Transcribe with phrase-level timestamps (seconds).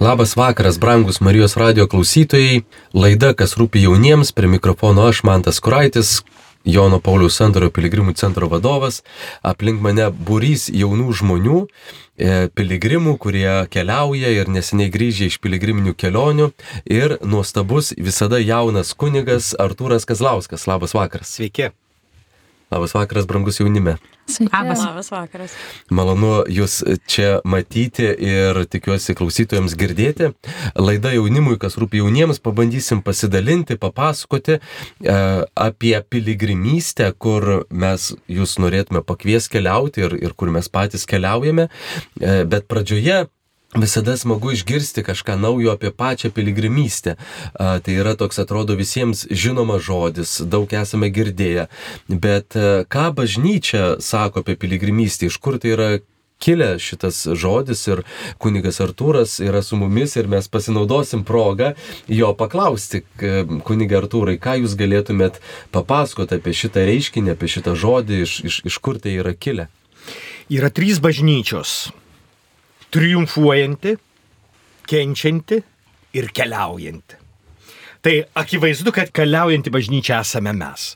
[0.00, 2.60] Labas vakaras, brangus Marijos radio klausytojai.
[2.94, 6.20] Laida, kas rūpi jauniems, prie mikrofono aš, Mantas Kuraitis,
[6.62, 9.00] Jono Paulius Sandorio piligrimų centro vadovas.
[9.42, 11.64] Aplink mane būrys jaunų žmonių,
[12.14, 16.52] e, piligrimų, kurie keliauja ir neseniai grįžę iš piligriminių kelionių.
[16.86, 20.70] Ir nuostabus visada jaunas kunigas Artūras Kazlauskas.
[20.70, 21.34] Labas vakaras.
[21.34, 21.72] Sveiki.
[22.70, 23.96] Labas vakaras, brangus jaunime.
[24.52, 24.82] Labas.
[24.84, 25.54] Labas vakaras.
[25.88, 30.34] Malonu Jūs čia matyti ir tikiuosi klausytojams girdėti.
[30.76, 34.60] Laida jaunimui, kas rūpi jauniems, pabandysim pasidalinti, papasakoti e,
[35.56, 41.70] apie piligrimystę, kur mes Jūs norėtume pakvies keliauti ir, ir kur mes patys keliaujame.
[42.20, 43.24] E, bet pradžioje
[43.76, 47.16] Visada smagu išgirsti kažką naujo apie pačią piligrimystę.
[47.54, 51.66] A, tai yra toks, atrodo, visiems žinomas žodis, daug esame girdėję.
[52.08, 55.90] Bet a, ką bažnyčia sako apie piligrimystę, iš kur tai yra
[56.40, 58.02] kilę šitas žodis ir
[58.40, 61.74] kunigas Artūras yra su mumis ir mes pasinaudosim progą
[62.08, 63.04] jo paklausti,
[63.68, 65.42] kuniga Artūrai, ką jūs galėtumėt
[65.76, 69.68] papasakoti apie šitą reiškinį, apie šitą žodį, iš, iš, iš kur tai yra kilę.
[70.48, 71.90] Yra trys bažnyčios
[72.90, 73.96] triumfuojanti,
[74.88, 75.62] kenčianti
[76.14, 77.16] ir keliaujanti.
[78.02, 80.92] Tai akivaizdu, kad keliaujanti bažnyčia esame mes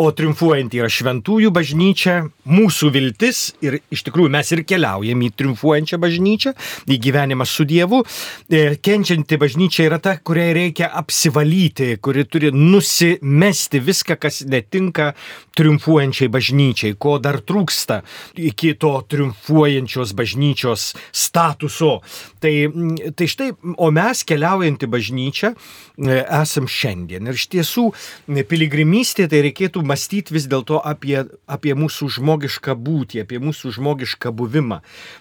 [0.00, 2.14] o triumfuojanti yra šventųjų bažnyčia,
[2.50, 6.52] mūsų viltis ir iš tikrųjų mes ir keliaujam į triumfuojančią bažnyčią,
[6.88, 8.00] į gyvenimą su Dievu.
[8.48, 15.12] E, kenčianti bažnyčia yra ta, kuriai reikia apsivalyti, kuri turi nusimesti viską, kas netinka
[15.58, 18.00] triumfuojančiai bažnyčiai, ko dar trūksta
[18.40, 21.98] iki to triumfuojančios bažnyčios statuso.
[22.40, 22.54] Tai,
[23.18, 27.28] tai štai, o mes keliaujanti bažnyčia e, esam šiandien.
[27.28, 27.86] Ir iš tiesų
[28.50, 31.18] piligrimystė tai reikėtų mąstyti vis dėlto apie,
[31.50, 34.80] apie mūsų žmogišką būtį, apie mūsų žmogišką buvimą.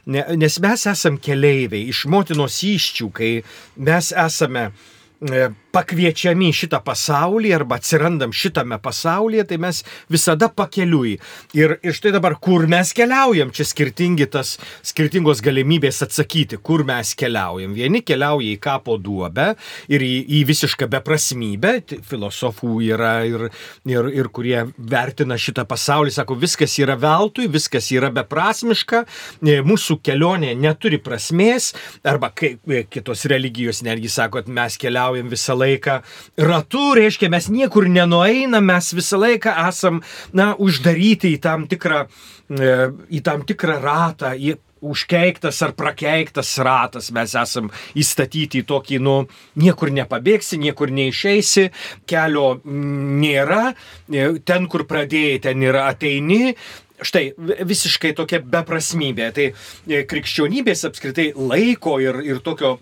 [0.09, 3.33] Nes mes esame keleiviai iš motinos iščių, kai
[3.77, 11.17] mes esame e, pakviečiami į šitą pasaulį arba atsirandam šitame pasaulyje, tai mes visada pakeliui.
[11.57, 14.55] Ir, ir štai dabar, kur mes keliaujam, čia skirtingi tas,
[14.85, 17.75] skirtingos galimybės atsakyti, kur mes keliaujam.
[17.75, 19.51] Vieni keliauja į kapo duobę
[19.91, 21.75] ir į, į visišką beprasmybę,
[22.07, 23.49] filosofų yra ir,
[23.89, 29.03] ir, ir kurie vertina šitą pasaulį, sako, viskas yra veltui, viskas yra beprasmiška,
[29.43, 31.73] e, mūsų kelionė neturi prasmės,
[32.07, 36.01] arba kaip kitos religijos netgi sako, kad mes keliaujam visą laiką
[36.37, 40.01] ratu, reiškia, mes niekur nenueinam, mes visą laiką esam,
[40.33, 42.07] na, uždaryti į tam tikrą,
[42.49, 48.99] e, į tam tikrą ratą, į užkeiktas ar prakeiktas ratas, mes esam įstatyti į tokį,
[49.03, 49.27] nu,
[49.59, 51.69] niekur nepabėgsi, niekur neišeisi,
[52.07, 53.73] kelio nėra,
[54.11, 56.55] e, ten, kur pradėjai, ten yra ateini,
[56.99, 57.29] Štai
[57.63, 59.29] visiškai tokia beprasmybė.
[59.31, 62.73] Tai e, krikščionybės apskritai laiko ir, ir tokio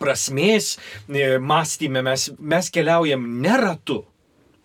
[0.00, 0.74] prasmės
[1.08, 4.02] e, mąstymė mes, mes keliaujam ne ratu.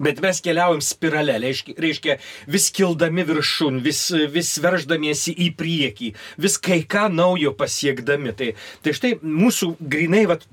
[0.01, 2.15] Bet mes keliaujam spiralę, reiškia
[2.49, 3.99] vis kildami viršun, vis,
[4.33, 6.09] vis verždamiesi į priekį,
[6.41, 8.33] vis kai ką naujo pasiekdami.
[8.37, 8.47] Tai,
[8.81, 10.47] tai štai mūsų grinai vat,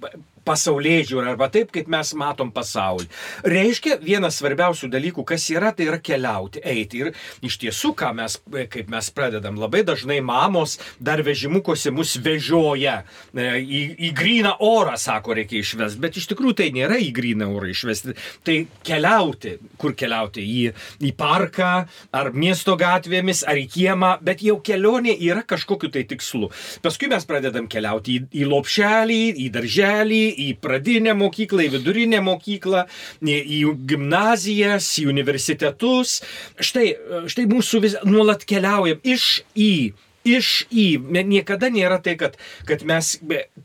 [0.48, 3.08] pasaulyje žiūrą arba taip, kaip mes matom pasaulį.
[3.48, 7.02] Reiškia, vienas svarbiausių dalykų, kas yra, tai yra keliauti, eiti.
[7.02, 7.12] Ir
[7.44, 8.38] iš tiesų, ką mes,
[8.72, 13.00] kaip mes pradedam, labai dažnai mamos dar vežimukuose mus vežioja
[13.32, 16.00] e, į, į gryną orą, sako, reikia išvesti.
[16.02, 18.16] Bet iš tikrųjų tai nėra į gryną orą išvesti.
[18.46, 20.44] Tai keliauti, kur keliauti?
[20.48, 20.72] Į,
[21.04, 21.72] į parką,
[22.14, 26.50] ar miesto gatvėmis, ar į kiemą, bet jau kelionė yra kažkokiu tai tikslu.
[26.84, 32.86] Paskui mes pradedam keliauti į, į lopšelį, į darželį, į pradinę mokyklą, į vidurinę mokyklą,
[33.22, 36.20] į gimnazijas, į universitetus.
[36.58, 36.92] Štai,
[37.30, 39.72] štai mūsų vis nuolat keliaujam iš į
[40.28, 40.98] iš į.
[41.28, 42.36] Niekada nėra tai, kad,
[42.68, 43.14] kad mes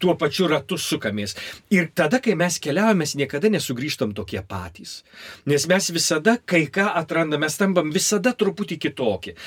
[0.01, 1.35] tuo pačiu ratu sukamės.
[1.73, 5.01] Ir tada, kai mes keliaujame, mes niekada nesugrįžtam tokie patys.
[5.49, 9.37] Nes mes visada kai ką atrandame, mes tampam visada truputį kitokie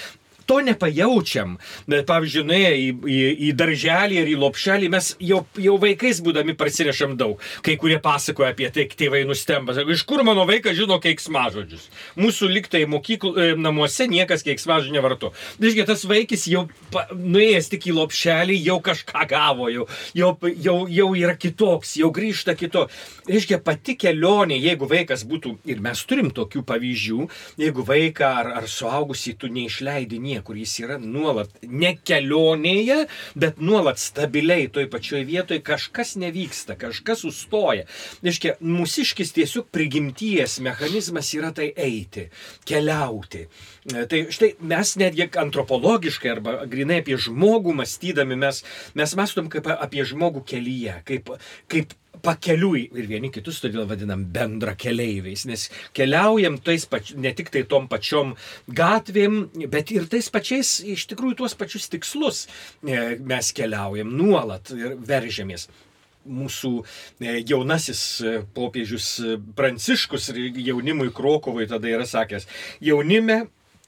[0.47, 1.57] to nepajaučiam.
[1.87, 3.19] Pavyzdžiui, nuėję į, į,
[3.49, 7.43] į darželį ir į lopšelį, mes jau, jau vaikais būdami prasinešam daug.
[7.67, 9.75] Kai kurie pasakoja apie tai, tėvai nustemba.
[9.76, 11.88] Sako, iš kur mano vaikas žino keiksmažodžius?
[12.20, 15.32] Mūsų liktai mokyklų e, namuose niekas keiksmažodžių nevarto.
[15.61, 20.79] Išgi tas vaikis jau pa, nuėjęs tik į lopšelį, jau kažką gavo, jau, jau, jau,
[20.91, 22.87] jau yra kitoks, jau grįžta kito.
[23.26, 27.29] Reiškia, pati kelionė, jeigu vaikas būtų, ir mes turim tokių pavyzdžių,
[27.61, 33.03] jeigu vaiką ar, ar suaugusį tu neišleidi nieko niekur, jis yra nuolat ne kelionėje,
[33.38, 37.87] bet nuolat stabiliai toj pačioj vietoje kažkas nevyksta, kažkas sustoja.
[38.25, 42.29] Reiškia, mūsiškis tiesiog prigimties mechanizmas yra tai eiti,
[42.69, 43.47] keliauti.
[43.87, 48.65] Tai štai mes netgi antropologiškai arba grinai apie žmogų mąstydami mes,
[48.99, 51.31] mes mąstom kaip apie žmogų kelyje, kaip,
[51.71, 55.67] kaip pakeliui ir vieni kitus todėl vadinam bendra keleiviais, nes
[55.97, 58.35] keliaujam tais pač, ne tik tai tom pačiom
[58.69, 59.43] gatvėm,
[59.73, 65.69] bet ir tais pačiais, iš tikrųjų, tuos pačius tikslus e, mes keliaujam nuolat ir veržėmės
[66.27, 69.11] mūsų e, jaunasis e, popiežius
[69.59, 72.49] Pranciškus ir jaunimui Krokovai tada yra sakęs,
[72.85, 73.45] jaunime,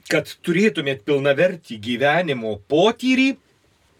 [0.09, 3.35] kad turėtumėt pilnavertį gyvenimo potyrį,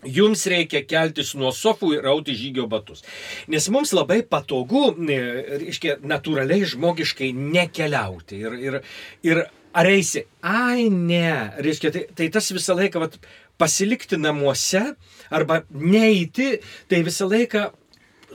[0.07, 3.03] Jums reikia keltis nuo sofų ir rauti žygio batus.
[3.51, 5.19] Nes mums labai patogu, e,
[5.65, 8.39] reiškia, natūraliai žmogiškai nekeliauti.
[8.39, 8.79] Ir, ir,
[9.27, 9.43] ir
[9.75, 10.23] ar eisi?
[10.47, 11.51] Ai, ne.
[11.59, 13.19] Reiškia, tai, tai tas visą laiką vat,
[13.59, 14.85] pasilikti namuose
[15.35, 17.67] arba neiti, tai visą laiką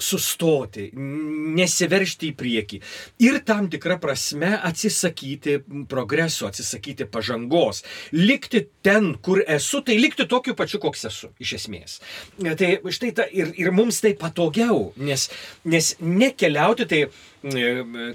[0.01, 2.79] sustoti, nesiveršti į priekį
[3.23, 5.59] ir tam tikrą prasme atsisakyti
[5.89, 7.83] progreso, atsisakyti pažangos,
[8.15, 11.99] likti ten, kur esu, tai likti tokiu pačiu, koks esu, iš esmės.
[12.39, 15.29] Tai štai ta, ir, ir mums tai patogiau, nes,
[15.69, 17.03] nes nekeliauti, tai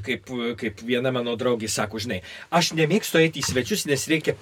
[0.05, 0.31] kaip,
[0.61, 2.23] kaip viena mano draugė sako, žinai,
[2.55, 4.37] aš nemėgstu eiti į svečius, nes reikia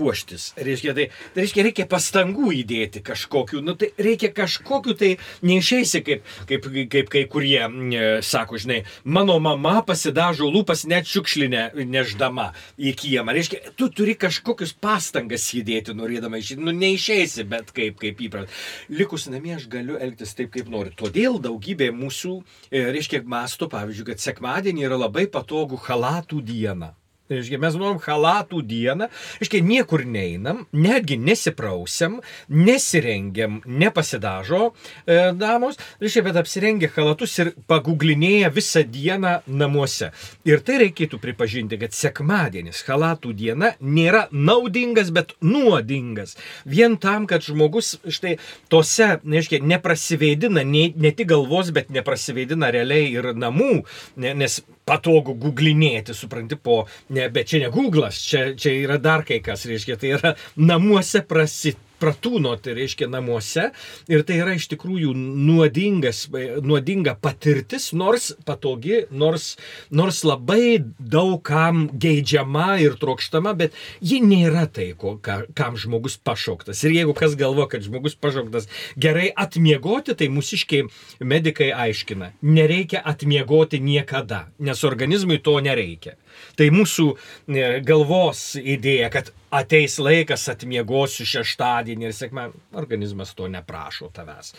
[0.00, 0.50] puoštis.
[0.56, 5.10] Reiškia, tai, tai reiškia, reikia pastangų įdėti kažkokiu, nu, tai reikia kažkokiu, tai
[5.46, 11.70] neišeisi, kaip, kaip, kaip kai kurie e, sako, žinai, mano mama pasidažo lūpas net šiukšlinę
[11.90, 12.50] neždama
[12.80, 13.34] į kiemą.
[13.36, 18.54] Reiškia, tu turi kažkokius pastangas įdėti, norėdama išeiti, nu, neišeisi, bet kaip, kaip įprasta.
[18.94, 20.94] Likus namie aš galiu elgtis taip, kaip noriu.
[20.96, 22.38] Todėl daugybė mūsų,
[22.70, 26.94] e, reiškia, masto, pavyzdžiui, kad sekmadienį yra labai patogu halatų diena.
[27.30, 29.06] Reiškia, mes nuom halatų dieną,
[29.38, 32.16] reiškia, niekur neinam, netgi nesiprausiam,
[32.50, 34.72] nesirengiam, nepasidažo
[35.06, 40.10] e, damos, reiškia, bet apsirengia halatus ir paguglinėja visą dieną namuose.
[40.48, 46.34] Ir tai reikėtų pripažinti, kad sekmadienis, halatų diena, nėra naudingas, bet nuodingas.
[46.66, 48.40] Vien tam, kad žmogus štai
[48.72, 53.84] tose, reiškia, neprasiveidina ne, ne tik galvos, bet neprasiveidina realiai ir namų,
[54.18, 54.60] nes
[54.90, 56.82] patogu googlinėti, supranti, po,
[57.14, 61.22] ne, bet čia ne Google'as, čia, čia yra dar kai kas, reiškia, tai yra namuose
[61.28, 63.68] prasit pratūnoti, tai reiškia, namuose.
[64.10, 66.24] Ir tai yra iš tikrųjų nuodingas,
[66.64, 69.52] nuodinga patirtis, nors patogi, nors,
[69.92, 76.82] nors labai daugam geidžiama ir trokštama, bet ji nėra tai, ko, ka, kam žmogus pašauktas.
[76.86, 78.70] Ir jeigu kas galvo, kad žmogus pašauktas
[79.00, 80.88] gerai atmiegoti, tai mūsiškiai
[81.20, 86.16] medikai aiškina, nereikia atmiegoti niekada, nes organizmui to nereikia.
[86.58, 92.46] Tai mūsų e, galvos idėja, kad ateis laikas, atmiegosiu šeštadienį ir sėkmę,
[92.78, 94.52] organizmas to neprašo tavęs.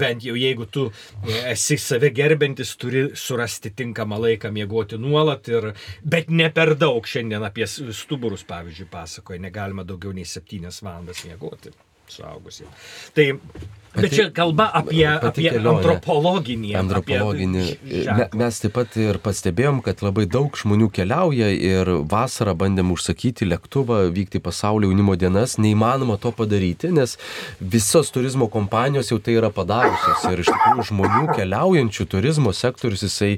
[0.00, 5.72] Bent jau jeigu tu e, esi save gerbintis, turi surasti tinkamą laiką miegoti nuolat, ir,
[6.04, 7.04] bet ne per daug.
[7.08, 11.74] Šiandien apie stuburus, pavyzdžiui, pasakoja, negalima daugiau nei septynias valandas miegoti
[12.08, 12.68] suaugusiai.
[13.14, 13.26] Tai
[14.02, 16.74] Bet čia kalba apie, apie antropologinį.
[16.78, 17.64] Antropologinį.
[18.14, 23.48] Apie Mes taip pat ir pastebėjom, kad labai daug žmonių keliauja ir vasarą bandėm užsakyti
[23.48, 25.56] lėktuvą, vykti pasaulio jaunimo dienas.
[25.60, 27.16] Neįmanoma to padaryti, nes
[27.60, 30.26] visos turizmo kompanijos jau tai yra padariusios.
[30.32, 33.32] Ir iš tikrųjų žmonių keliaujančių turizmo sektorius jisai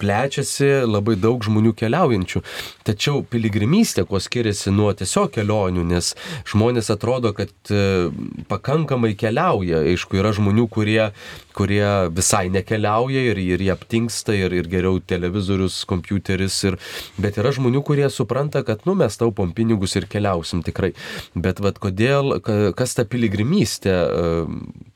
[0.00, 2.42] plečiasi, labai daug žmonių keliaujančių.
[2.86, 6.12] Tačiau piligrimystė, kuo skiriasi nuo tiesiog kelionių, nes
[6.48, 8.08] žmonės atrodo, kad e,
[8.50, 11.12] pakankamai keliauja aišku, yra žmonių, kurie,
[11.54, 16.78] kurie visai nekeliauja ir, ir jie aptinksta ir, ir geriau televizorius, kompiuteris, ir,
[17.18, 20.94] bet yra žmonių, kurie supranta, kad, nu, mes taupom pinigus ir keliausim tikrai.
[21.34, 22.40] Bet vad kodėl,
[22.76, 24.46] kas ta piligrimystė e,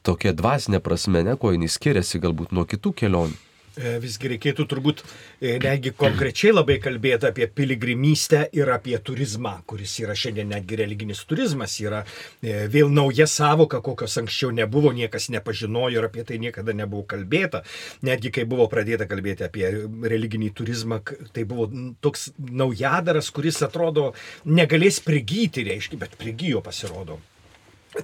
[0.02, 3.49] tokia dvasinė prasme, ne, kuo jinai skiriasi galbūt nuo kitų kelionių?
[3.78, 9.92] E, visgi reikėtų turbūt e, netgi konkrečiai labai kalbėti apie piligrimystę ir apie turizmą, kuris
[10.02, 16.00] yra šiandien netgi religinis turizmas, yra e, vėl nauja savoka, kokios anksčiau nebuvo, niekas nepažinojo
[16.00, 17.62] ir apie tai niekada nebuvo kalbėta.
[18.06, 19.70] Netgi kai buvo pradėta kalbėti apie
[20.14, 20.98] religinį turizmą,
[21.30, 21.68] tai buvo
[22.02, 24.10] toks naujadaras, kuris atrodo
[24.50, 27.20] negalės prigyti, reiškia, bet prigijo pasirodo.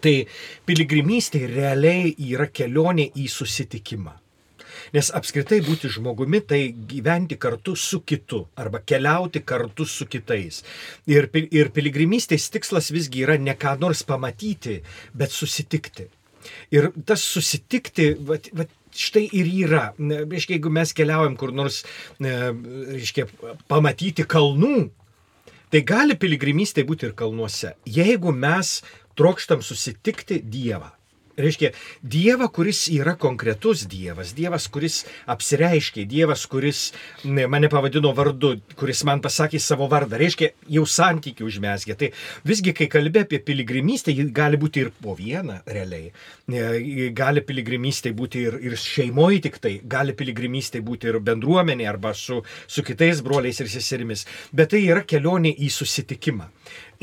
[0.02, 0.14] Tai
[0.66, 4.14] piligrimystė realiai yra kelionė į susitikimą.
[4.94, 10.62] Nes apskritai būti žmogumi tai gyventi kartu su kitu arba keliauti kartu su kitais.
[11.10, 14.80] Ir, ir piligrimystės tikslas visgi yra ne ką nors pamatyti,
[15.14, 16.10] bet susitikti.
[16.70, 19.88] Ir tas susitikti, vat, vat, štai ir yra.
[19.98, 21.82] Reiškia, jeigu mes keliaujam kur nors,
[22.22, 23.26] reiškia,
[23.68, 24.86] pamatyti kalnų,
[25.66, 28.78] Tai gali piligrimystė būti ir kalnuose, jeigu mes
[29.18, 30.92] trokštam susitikti Dievą.
[31.36, 36.86] Reiškia, Dievą, kuris yra konkretus Dievas, Dievas, kuris apsireiškė, Dievas, kuris
[37.28, 41.98] mane pavadino vardu, kuris man pasakė savo vardą, reiškia, jau santykių užmesgė.
[42.00, 42.10] Tai
[42.48, 46.08] visgi, kai kalbė apie piligrimystę, ji gali būti ir po vieną realiai.
[47.20, 52.40] Gali piligrimystė būti ir, ir šeimoje tik tai, gali piligrimystė būti ir bendruomenė arba su,
[52.64, 54.24] su kitais broliais ir seserimis.
[54.56, 56.48] Bet tai yra kelionė į susitikimą.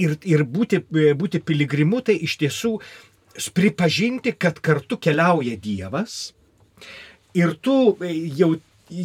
[0.02, 2.80] Ir, ir būti, būti piligrimu tai iš tiesų
[3.54, 6.34] pripažinti, kad kartu keliauja Dievas.
[7.34, 7.98] Ir tu
[8.38, 8.54] jau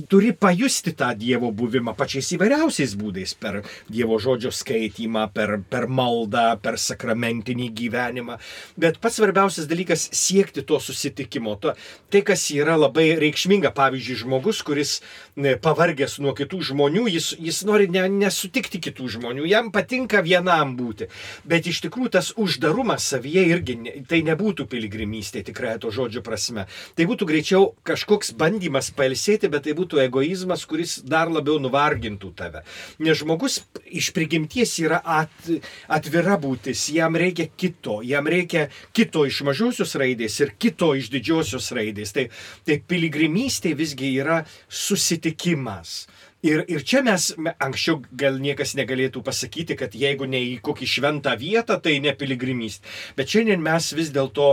[0.08, 6.60] turi pajusti tą Dievo buvimą pačiais įvairiausiais būdais- per Dievo žodžio skaitymą, per, per maldą,
[6.60, 8.38] per sakramentinį gyvenimą.
[8.76, 11.60] Bet pats svarbiausias dalykas- siekti to susitikimo.
[11.60, 11.74] To,
[12.10, 15.00] tai, kas yra labai reikšminga, pavyzdžiui, žmogus, kuris
[15.36, 21.08] pavargęs nuo kitų žmonių, jis, jis nori ne, nesutikti kitų žmonių, jam patinka vienam būti.
[21.44, 26.66] Bet iš tikrųjų tas uždarumas savyje irgi ne, tai nebūtų piligrimystė tikrai to žodžio prasme.
[26.96, 32.64] Tai būtų greičiau kažkoks bandymas pailsėti, bet tai būtų egoizmas, kuris dar labiau nuvargintų tave.
[33.04, 35.50] Nes žmogus iš prigimties yra at,
[35.92, 41.68] atvira būtis, jam reikia kito, jam reikia kito iš mažosios raidės ir kito iš didžiosios
[41.76, 42.14] raidės.
[42.16, 42.28] Tai,
[42.64, 46.06] tai piligrimystė visgi yra susitikimas.
[46.46, 51.34] Ir, ir čia mes, anksčiau gal niekas negalėtų pasakyti, kad jeigu ne į kokį šventą
[51.40, 52.86] vietą, tai ne piligrimystė.
[53.18, 54.52] Bet šiandien mes vis dėlto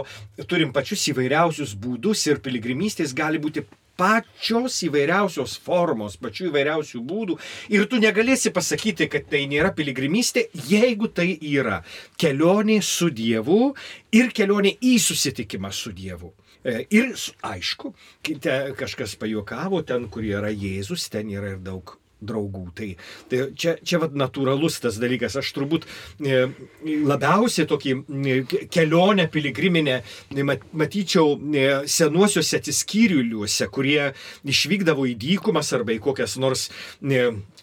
[0.49, 7.37] turim pačius įvairiausius būdus ir piligrimystės gali būti pačios įvairiausios formos, pačių įvairiausių būdų.
[7.73, 11.81] Ir tu negalėsi pasakyti, kad tai nėra piligrimystė, jeigu tai yra
[12.21, 13.73] kelionė su Dievu
[14.15, 16.33] ir kelionė į susitikimą su Dievu.
[16.65, 17.13] E, ir
[17.45, 17.93] aišku,
[18.79, 22.65] kažkas pajokavo, ten, kur yra Jėzus, ten yra ir daug draugų.
[22.75, 22.89] Tai,
[23.31, 25.37] tai čia, čia vat, natūralus tas dalykas.
[25.39, 26.45] Aš turbūt e,
[26.85, 28.37] labiausiai tokį e,
[28.71, 29.99] kelionę piligriminę
[30.75, 31.35] matyčiau
[31.91, 34.11] senuosiuose atsiskyriuliuose, kurie
[34.47, 36.67] išvykdavo į dykumas arba į kokias nors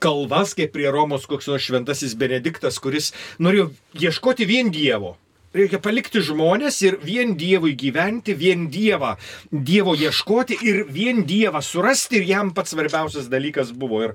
[0.02, 5.16] kalvas, kaip prie Romos koks nors šventasis Benediktas, kuris norėjo ieškoti vien Dievo.
[5.52, 9.10] Reikia palikti žmonės ir vien Dievui gyventi, vien Dievą,
[9.52, 14.00] Dievo ieškoti ir vien Dievą surasti ir jam pats svarbiausias dalykas buvo.
[14.06, 14.14] Ir,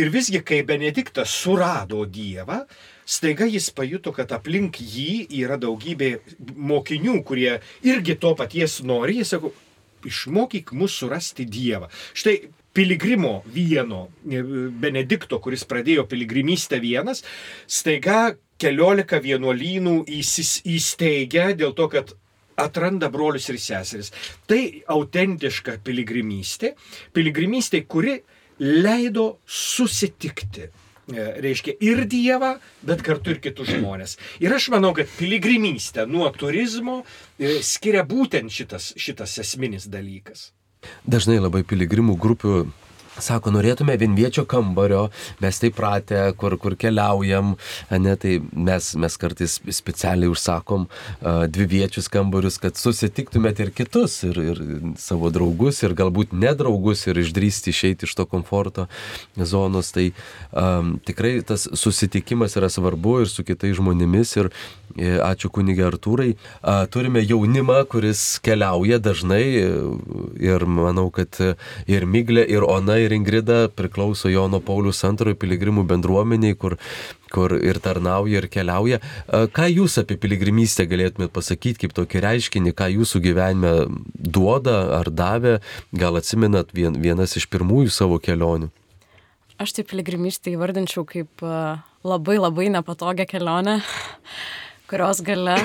[0.00, 2.62] ir visgi, kai Benediktas surado Dievą,
[3.04, 6.14] staiga jis pajuto, kad aplink jį yra daugybė
[6.56, 9.20] mokinių, kurie irgi to paties nori.
[9.20, 9.52] Jis sako,
[10.08, 11.92] išmokyk mus surasti Dievą.
[12.16, 12.38] Štai
[12.72, 17.24] piligrimo vieno, Benedikto, kuris pradėjo piligrimystę vienas,
[17.68, 22.14] staiga keliolika vienuolynų įsteigia dėl to, kad
[22.58, 24.10] atranda brolius ir seseris.
[24.50, 24.60] Tai
[24.94, 26.74] autentiška piligrimystė,
[27.14, 28.18] piligrimystė, kuri
[28.58, 30.68] leido susitikti.
[31.08, 32.50] E, reiškia ir Dievą,
[32.84, 34.18] bet kartu ir kitus žmonės.
[34.44, 37.00] Ir aš manau, kad piligrimystę nuo turizmo
[37.38, 40.50] e, skiria būtent šitas, šitas esminis dalykas.
[41.08, 42.58] Dažnai labai piligrimų grupių
[43.18, 45.08] Sako, norėtume vienviečio kambario,
[45.42, 47.54] mes tai pratę, kur, kur keliaujam,
[47.90, 54.38] ne, tai mes, mes kartais specialiai užsakom uh, dviviečius kambarius, kad susitiktumėte ir kitus, ir,
[54.52, 54.62] ir
[55.00, 58.86] savo draugus, ir galbūt nedraugus, ir išdrysti išeiti iš to komforto
[59.36, 59.90] zonos.
[59.94, 60.08] Tai
[60.52, 64.36] um, tikrai tas susitikimas yra svarbu ir su kitais žmonėmis.
[64.38, 64.50] Ir
[64.94, 66.30] e, ačiū kunigė Artūrai.
[66.62, 69.42] Uh, turime jaunimą, kuris keliauja dažnai
[70.38, 71.34] ir manau, kad
[71.88, 76.76] ir Miglė, ir Ona, ir Ingrida priklauso Jono Paulius II piligrimų bendruomeniai, kur,
[77.32, 79.00] kur ir tarnauja, ir keliauja.
[79.28, 83.72] Ką jūs apie piligrimystę galėtumėt pasakyti, kaip tokį reiškinį, ką jūsų gyvenime
[84.14, 85.58] duoda ar davė,
[85.92, 88.70] gal atsimenat vien, vienas iš pirmųjų savo kelionių?
[89.58, 91.42] Aš tai piligrimystę įvardinčiau kaip
[92.06, 93.80] labai labai nepatogią kelionę,
[94.90, 95.56] kurios gale,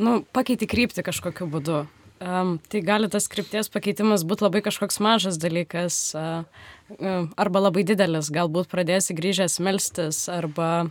[0.00, 1.84] nu, pakeiti krypti kažkokiu būdu.
[2.16, 6.46] Um, tai gali tas krypties pakeitimas būti labai kažkoks mažas dalykas uh,
[6.96, 8.30] uh, arba labai didelis.
[8.32, 10.88] Galbūt pradėsi grįžęs melstis arba,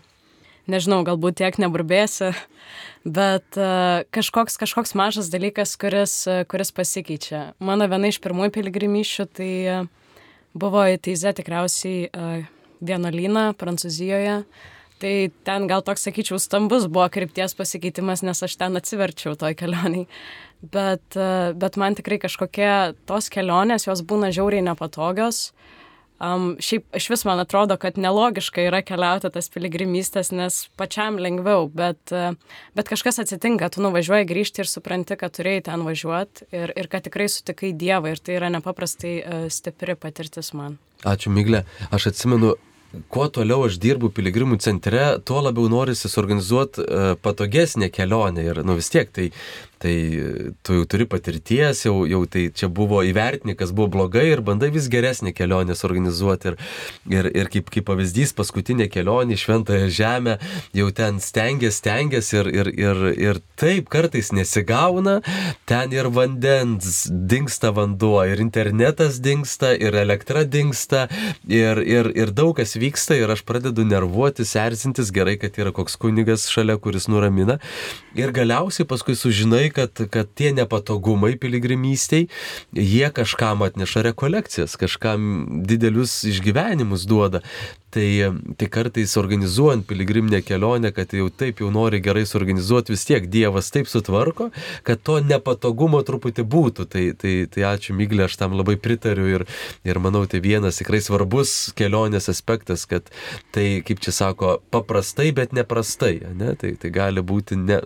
[0.70, 2.30] nežinau, galbūt tiek neburbėsi,
[3.18, 7.56] bet uh, kažkoks, kažkoks mažas dalykas, kuris, uh, kuris pasikeičia.
[7.58, 9.90] Mano viena iš pirmųjų piligrimyšių tai uh,
[10.54, 12.46] buvo į Teize tikriausiai uh,
[12.86, 14.44] vienuolyną Prancūzijoje.
[15.04, 20.06] Tai ten gal toks, sakyčiau, stambus buvo krypties pasikeitimas, nes aš ten atsiverčiau toj kelioniai
[20.72, 22.70] bet, e, bet man tikrai kažkokie
[23.10, 25.50] tos kelionės, jos būna žiauriai nepatogios.
[26.16, 31.68] Um, šiaip iš vis man atrodo, kad nelogiška yra keliauti tas piligrimystės, nes pačiam lengviau,
[31.68, 32.30] bet, e,
[32.78, 37.04] bet kažkas atsitinka, tu nuvažiuoji grįžti ir supranti, kad turėjai ten važiuoti ir, ir kad
[37.04, 40.80] tikrai sutikai Dievą ir tai yra nepaprastai uh, stipri patirtis man.
[41.04, 41.66] Ačiū, Miglė.
[41.92, 42.54] Aš atsimenu,
[43.12, 48.78] kuo toliau aš dirbu piligrimų centre, tuo labiau norisi suorganizuoti uh, patogesnę kelionę ir nu
[48.80, 49.32] vis tiek tai
[49.86, 54.42] tai tu jau turi patirties, jau, jau tai čia buvo įvertinti, kas buvo blogai ir
[54.46, 56.56] bandai vis geresnį kelionę suorganizuoti.
[56.56, 56.58] Ir,
[57.14, 60.38] ir, ir kaip, kaip pavyzdys, paskutinė kelionė į Šventąją Žemę,
[60.78, 65.20] jau ten stengiasi, stengiasi ir, ir, ir, ir taip kartais nesigauna,
[65.70, 71.06] ten ir vandens dinksta vanduo, ir internetas dinksta, ir elektra dinksta,
[71.46, 75.98] ir, ir, ir daug kas vyksta ir aš pradedu nervuotis, erzintis, gerai, kad yra koks
[76.02, 77.60] kunigas šalia, kuris nuramina.
[78.16, 82.28] Ir galiausiai paskui sužinai, kad, kad tie nepatogumai piligrimystėj,
[82.76, 87.44] jie kažkam atneša rekolekcijas, kažkam didelius išgyvenimus duoda.
[87.96, 93.30] Tai, tai kartais organizuojant piligriminę kelionę, kad jau taip jau nori gerai suorganizuoti, vis tiek
[93.32, 94.50] Dievas taip sutvarko,
[94.84, 96.86] kad to nepatogumo truputį būtų.
[96.92, 99.46] Tai, tai, tai ačiū Myglė, aš tam labai pritariu ir,
[99.88, 103.08] ir manau, tai vienas tikrai svarbus kelionės aspektas, kad
[103.56, 106.18] tai, kaip čia sako, paprastai, bet neprastai.
[106.36, 106.52] Ne?
[106.60, 107.80] Tai, tai gali būti ne,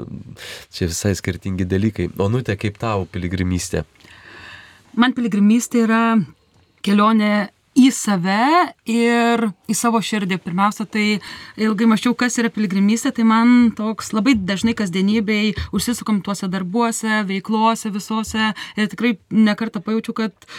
[0.74, 2.10] čia visai skirtingi dalykai.
[2.18, 3.86] O nu, tai kaip tau piligrimystė?
[4.98, 6.04] Man piligrimystė yra
[6.82, 10.40] kelionė į save ir į savo širdį.
[10.44, 11.06] Pirmiausia, tai
[11.60, 17.94] ilgai mačiau, kas yra piligrimystė, tai man toks labai dažnai kasdienybei užsisukam tuose darbuose, veiklose
[17.94, 20.50] visose ir tikrai nekartą pajaučiu, kad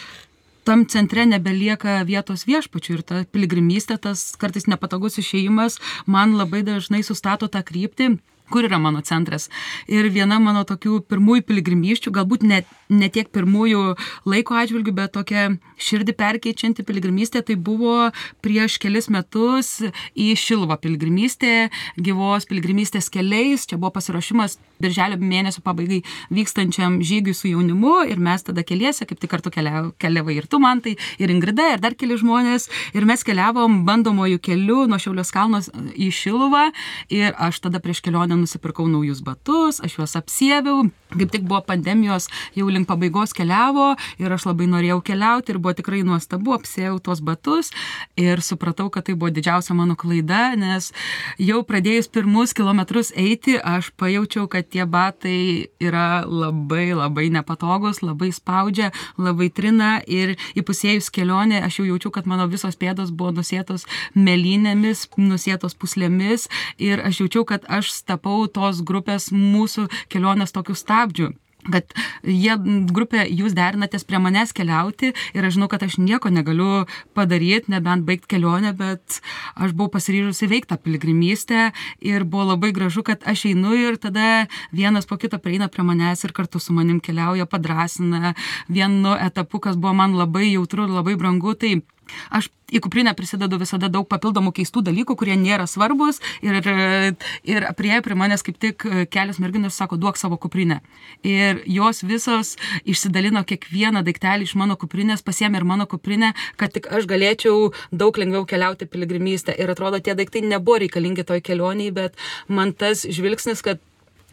[0.64, 7.02] tam centre nebelieka vietos viešpačių ir ta piligrimystė, tas kartais nepatogus išėjimas man labai dažnai
[7.06, 8.14] sustato tą kryptį
[8.50, 9.48] kur yra mano centras.
[9.88, 13.82] Ir viena mano tokių pirmųjų piligrimyščių, galbūt ne, ne tiek pirmųjų
[14.28, 15.46] laiko atžvilgių, bet tokia
[15.80, 18.10] širdį perkeičianti piligrimystė, tai buvo
[18.44, 19.78] prieš kelis metus
[20.14, 23.66] į Šilvo piligrimystę, gyvos piligrimystės keliais.
[23.70, 26.00] Čia buvo pasiruošimas birželio mėnesio pabaigai
[26.32, 30.80] vykstančiam žygiui su jaunimu ir mes tada keliese, kaip tik kartu keliavai ir tu man,
[30.84, 32.68] tai ir Ingrida, ir dar keli žmonės.
[32.96, 36.68] Ir mes keliavom bandomojų kelių nuo Šiaulės kalnos į Šilvą
[37.12, 42.28] ir aš tada prieš kelionę nusipirkau naujus batus, aš juos apsieviau, kaip tik buvo pandemijos,
[42.56, 47.22] jau link pabaigos keliavo ir aš labai norėjau keliauti ir buvo tikrai nuostabu, apsėjau tuos
[47.24, 47.72] batus
[48.20, 50.90] ir supratau, kad tai buvo didžiausia mano klaida, nes
[51.40, 58.30] jau pradėjus pirmus kilometrus eiti, aš pajaučiau, kad tie batai yra labai labai nepatogus, labai
[58.34, 63.86] spaudžia, labai trina ir įpusėjus kelionė aš jau jaučiu, kad mano visos pėdos buvo nusėtos
[64.14, 71.32] melinėmis, nusėtos puslėmis ir aš jaučiau, kad aš tapau tos grupės mūsų kelionės tokių stabdžių
[71.70, 71.92] kad
[72.24, 72.54] jie
[72.88, 78.06] grupė, jūs derinatės prie manęs keliauti ir aš žinau, kad aš nieko negaliu padaryti, nebent
[78.08, 79.18] baigti kelionę, bet
[79.60, 81.66] aš buvau pasiryžusi veikti tą piligrimystę
[82.00, 86.24] ir buvo labai gražu, kad aš einu ir tada vienas po kito prieina prie manęs
[86.24, 88.32] ir kartu su manim keliauja, padrasina
[88.72, 91.52] vienu etapu, kas buvo man labai jautru ir labai brangu.
[91.60, 91.82] Tai
[92.30, 96.60] Aš į kuprinę prisidedu visada daug papildomų keistų dalykų, kurie nėra svarbus ir,
[97.44, 100.80] ir prie prie manęs kaip tik kelios merginos sako, duok savo kuprinę.
[101.26, 106.88] Ir jos visos išsidalino kiekvieną daiktelį iš mano kuprinės, pasiemė ir mano kuprinę, kad tik
[106.90, 109.56] aš galėčiau daug lengviau keliauti piligrimystę.
[109.58, 112.18] Ir atrodo, tie daiktai nebuvo reikalingi toj kelioniai, bet
[112.48, 113.82] man tas žvilgsnis, kad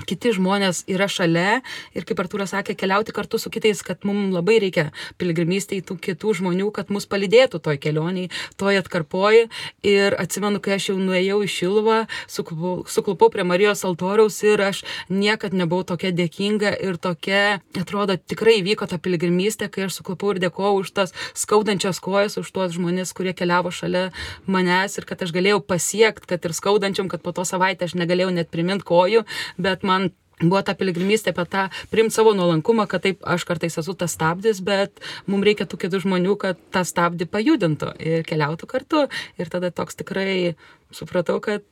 [0.05, 1.61] kiti žmonės yra šalia
[1.97, 6.33] ir kaip Artūras sakė, keliauti kartu su kitais, kad mums labai reikia piligrimystėje tų kitų
[6.41, 8.29] žmonių, kad mus palydėtų toj kelioniai,
[8.59, 9.47] toj atkarpoji.
[9.87, 11.97] Ir atsimenu, kai aš jau nuėjau į Šiluvą,
[12.29, 18.59] suklupau, suklupau prie Marijos altoriaus ir aš niekad nebuvau tokia dėkinga ir tokia, atrodo, tikrai
[18.65, 23.13] vyko ta piligrimystė, kai aš suklupau ir dėkojau už tas skaudančias kojas, už tuos žmonės,
[23.17, 24.07] kurie keliavo šalia
[24.45, 28.33] manęs ir kad aš galėjau pasiekti, kad ir skaudančiam, kad po to savaitę aš negalėjau
[28.35, 29.23] net primint kojų,
[29.61, 30.09] bet man
[30.41, 34.61] buvo ta piligrimystė apie tą priimti savo nuolankumą, kad taip aš kartais esu tas stabdis,
[34.61, 39.05] bet mums reikia tų kitų žmonių, kad tą stabdį pajudintų ir keliautų kartu.
[39.41, 40.53] Ir tada toks tikrai
[40.93, 41.65] supratau, kad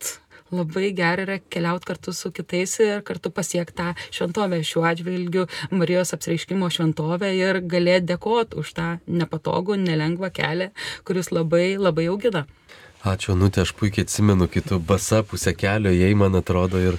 [0.53, 6.13] labai gerai yra keliauti kartu su kitais ir kartu pasiekti tą šventovę šiuo atžvilgiu, Marijos
[6.17, 10.71] apsireiškimo šventovę ir galėti dėkoti už tą nepatogų, nelengvą kelią,
[11.05, 12.45] kuris labai labai augina.
[13.05, 16.95] Ačiū, Nutė, aš puikiai atsimenu, kai tu basa pusę kelio, jei man atrodo ir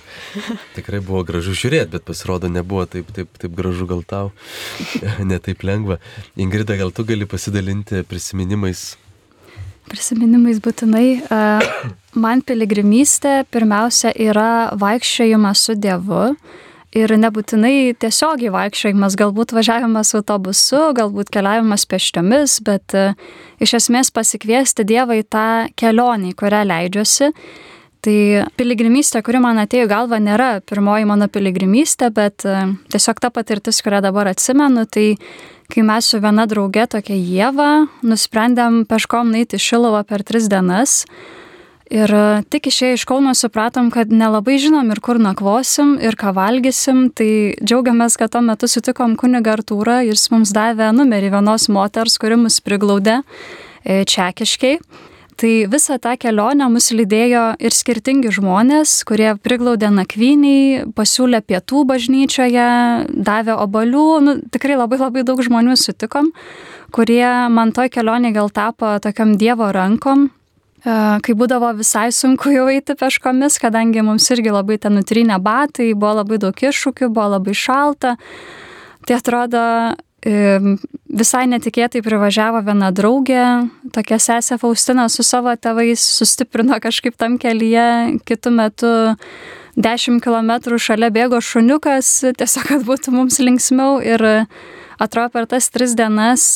[0.76, 4.30] tikrai buvo gražu žiūrėti, bet pasirodo nebuvo taip, taip, taip gražu gal tau,
[5.30, 5.98] ne taip lengva.
[6.38, 8.92] Ingrida, gal tu gali pasidalinti prisiminimais?
[9.90, 11.08] Prisiminimais būtinai.
[12.14, 16.30] Man piligrimystė pirmiausia yra vaikščiojimas su Dievu
[16.96, 23.06] ir nebūtinai tiesiogiai vaikščiojimas, galbūt važiavimas autobusu, galbūt keliavimas pešiomis, bet e,
[23.62, 27.32] iš esmės pasikviesti Dievą į tą kelionę, į kurią leidžiuosi.
[28.06, 28.18] Tai
[28.54, 32.58] piligrimystė, kuri man atėjo galva, nėra pirmoji mano piligrimystė, bet e,
[32.94, 35.08] tiesiog ta patirtis, kurią dabar atsimenu, tai
[35.72, 37.70] kai mes su viena drauge, tokia Jėva,
[38.06, 41.02] nusprendėm peškom nueiti Šilovą per tris dienas.
[41.86, 46.32] Ir e, tik išėję iš Kauno supratom, kad nelabai žinom ir kur nakvosim, ir ką
[46.34, 52.18] valgysim, tai džiaugiamės, kad tuo metu sutikom kunigą Artūrą, jis mums davė numerį vienos moters,
[52.18, 54.78] kuri mus priglaudė e, čekiškai.
[55.36, 62.68] Tai visą tą kelionę mus lydėjo ir skirtingi žmonės, kurie priglaudė nakvyniai, pasiūlė pietų bažnyčioje,
[63.12, 66.32] davė obalių, nu, tikrai labai labai daug žmonių sutikom,
[66.96, 70.30] kurie man toj kelionė gal tapo tokiam Dievo rankom,
[70.86, 76.20] kai būdavo visai sunku jau eiti peškomis, kadangi mums irgi labai ten nutrynė batai, buvo
[76.20, 78.14] labai daug iššūkių, buvo labai šalta.
[79.06, 79.62] Tai atrodo,
[80.22, 80.60] e,
[81.10, 88.22] visai netikėtai privažiavo viena draugė, tokia sesė Faustina su savo tėvais, sustiprino kažkaip tam kelyje,
[88.26, 88.94] kitų metų
[89.76, 94.22] 10 km šalia bėgo šuniukas, tiesiog kad būtų mums linksmiau ir
[95.02, 96.54] atrodo per tas tris dienas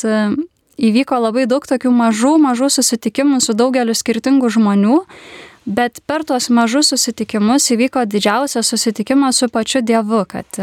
[0.80, 5.02] įvyko labai daug tokių mažų, mažų susitikimų su daugeliu skirtingų žmonių,
[5.68, 10.60] bet per tuos mažus susitikimus įvyko didžiausias susitikimas su pačiu Dievu, kad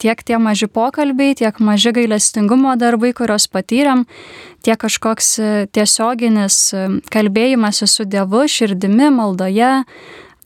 [0.00, 4.06] tiek tie maži pokalbiai, tiek maži gailestingumo darbai, kuriuos patyrėm,
[4.64, 6.56] tiek kažkoks e, tiesioginis
[7.12, 9.84] kalbėjimas su Dievu, širdimi, maldoje,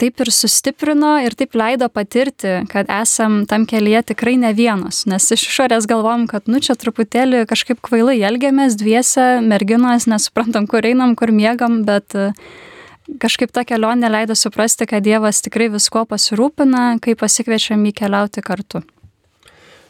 [0.01, 5.31] taip ir sustiprino ir taip leido patirti, kad esam tam kelyje tikrai ne vienos, nes
[5.37, 11.15] iš išorės galvom, kad nu čia truputėlį kažkaip kvailai elgiamės, dviese, merginos, nesuprantam, kur einam,
[11.19, 12.31] kur miegam, bet e,
[13.23, 18.83] kažkaip ta kelionė leido suprasti, kad Dievas tikrai visko pasirūpina, kai pasikviečiam jį keliauti kartu.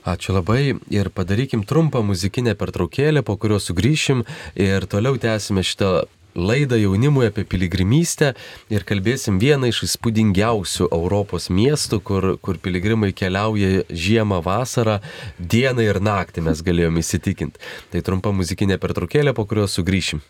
[0.05, 4.21] Ačiū labai ir padarykim trumpą muzikinę pertraukėlę, po kurios sugrįšim
[4.61, 8.33] ir toliau tęsime šitą laidą jaunimui apie piligrimystę
[8.73, 15.01] ir kalbėsim vieną iš įspūdingiausių Europos miestų, kur, kur piligrimai keliauja žiemą, vasarą,
[15.39, 17.61] dieną ir naktį mes galėjome įsitikinti.
[17.93, 20.23] Tai trumpa muzikinė pertraukėlė, po kurios sugrįšim.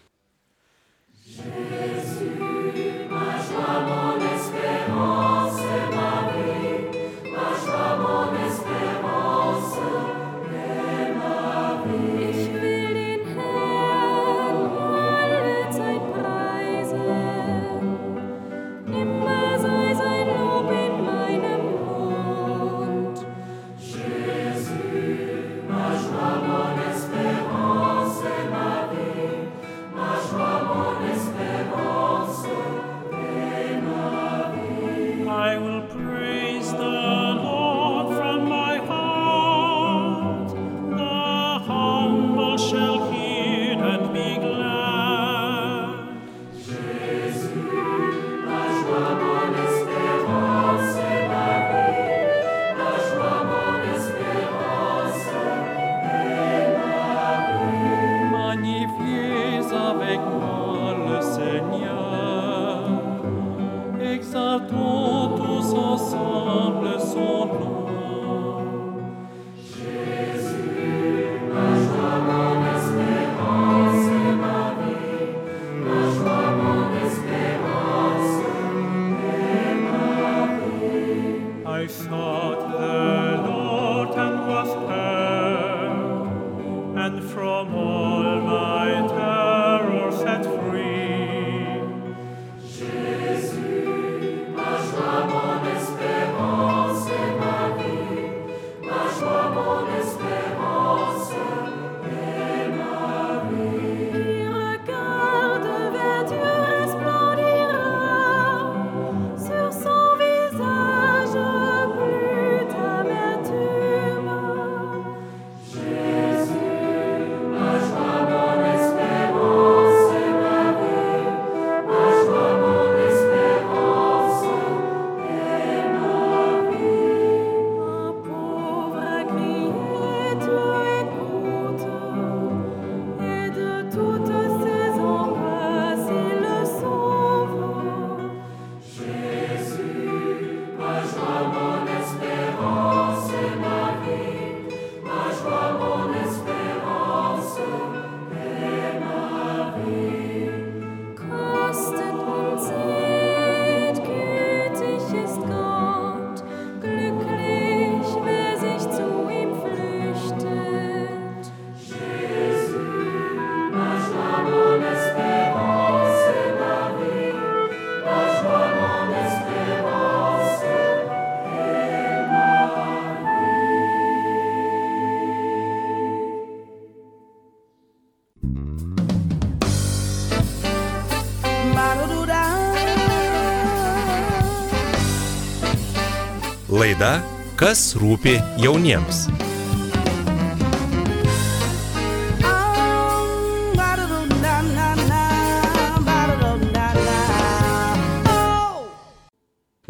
[186.95, 187.25] Laida
[187.59, 189.25] Kas rūpi jauniems.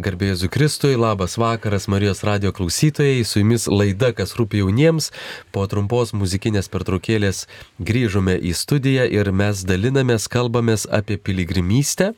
[0.05, 5.11] Garbėjai Zukristui, labas vakaras Marijos radio klausytojai, su jumis laida, kas rūpi jauniems.
[5.53, 7.45] Po trumpos muzikinės pertraukėlės
[7.81, 12.14] grįžome į studiją ir mes dalinamės, kalbamės apie piligrimystę.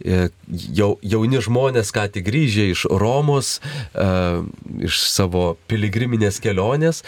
[0.00, 0.28] E,
[0.76, 3.58] jau, jauni žmonės, ką tik grįžę iš Romos,
[3.94, 4.06] e,
[4.88, 7.02] iš savo piligriminės kelionės.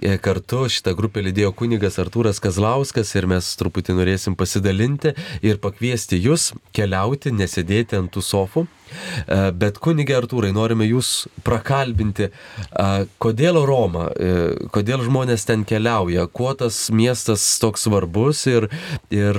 [0.00, 6.20] E, kartu šitą grupę lydėjo kunigas Artūras Kazlauskas ir mes truputį norėsim pasidalinti ir pakviesti
[6.20, 8.68] jūs keliauti, nesėdėti ant tų sofų
[9.58, 12.30] bet kunigė Artūrai, norime jūs prakalbinti,
[13.22, 14.08] kodėl Roma,
[14.74, 18.68] kodėl žmonės ten keliauja, kuo tas miestas toks svarbus ir,
[19.14, 19.38] ir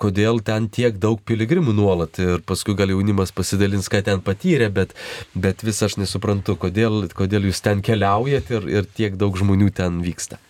[0.00, 2.18] kodėl ten tiek daug piligrimų nuolat.
[2.22, 4.96] Ir paskui gal jaunimas pasidalins, ką ten patyrė, bet,
[5.34, 10.02] bet vis aš nesuprantu, kodėl, kodėl jūs ten keliaujat ir, ir tiek daug žmonių ten
[10.04, 10.40] vyksta.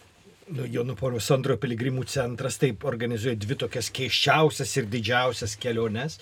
[0.54, 6.18] Nu, Jonų Paulius antrojo piligrimų centras taip organizuoja dvi tokias keiščiausias ir didžiausias keliones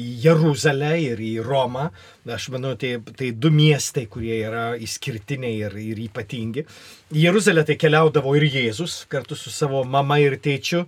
[0.00, 1.88] į Jeruzalę ir į Romą.
[2.30, 6.66] Aš manau, tai, tai du miestai, kurie yra išskirtiniai ir, ir ypatingi.
[7.14, 10.84] Į Jeruzalę tai keliaudavo ir Jėzus kartu su savo mama ir tėčiu.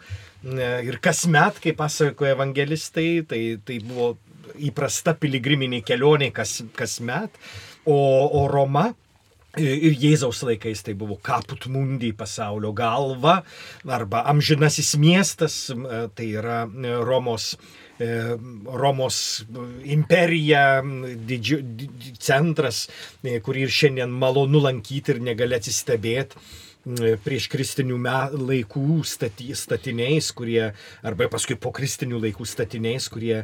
[0.47, 4.15] Ir kasmet, kaip pasakoja evangelistai, tai, tai buvo
[4.63, 7.35] įprasta piligriminė kelionė kas, kasmet.
[7.87, 8.91] O, o Roma
[9.57, 13.39] Ir Jėzaus laikais tai buvo kaput mundi pasaulio galva
[13.89, 15.55] arba amžinasis miestas,
[16.13, 16.67] tai yra
[17.09, 17.55] Romos,
[17.99, 19.19] Romos
[19.89, 20.83] imperija,
[21.29, 21.61] didži,
[22.21, 22.85] centras,
[23.25, 26.43] kurį ir šiandien malonu lankyti ir negali atsistebėti
[27.25, 27.97] prieš kristinių
[28.37, 30.71] laikų staty, statiniais, kurie,
[31.03, 33.41] arba paskui po kristinių laikų statiniais, kurie,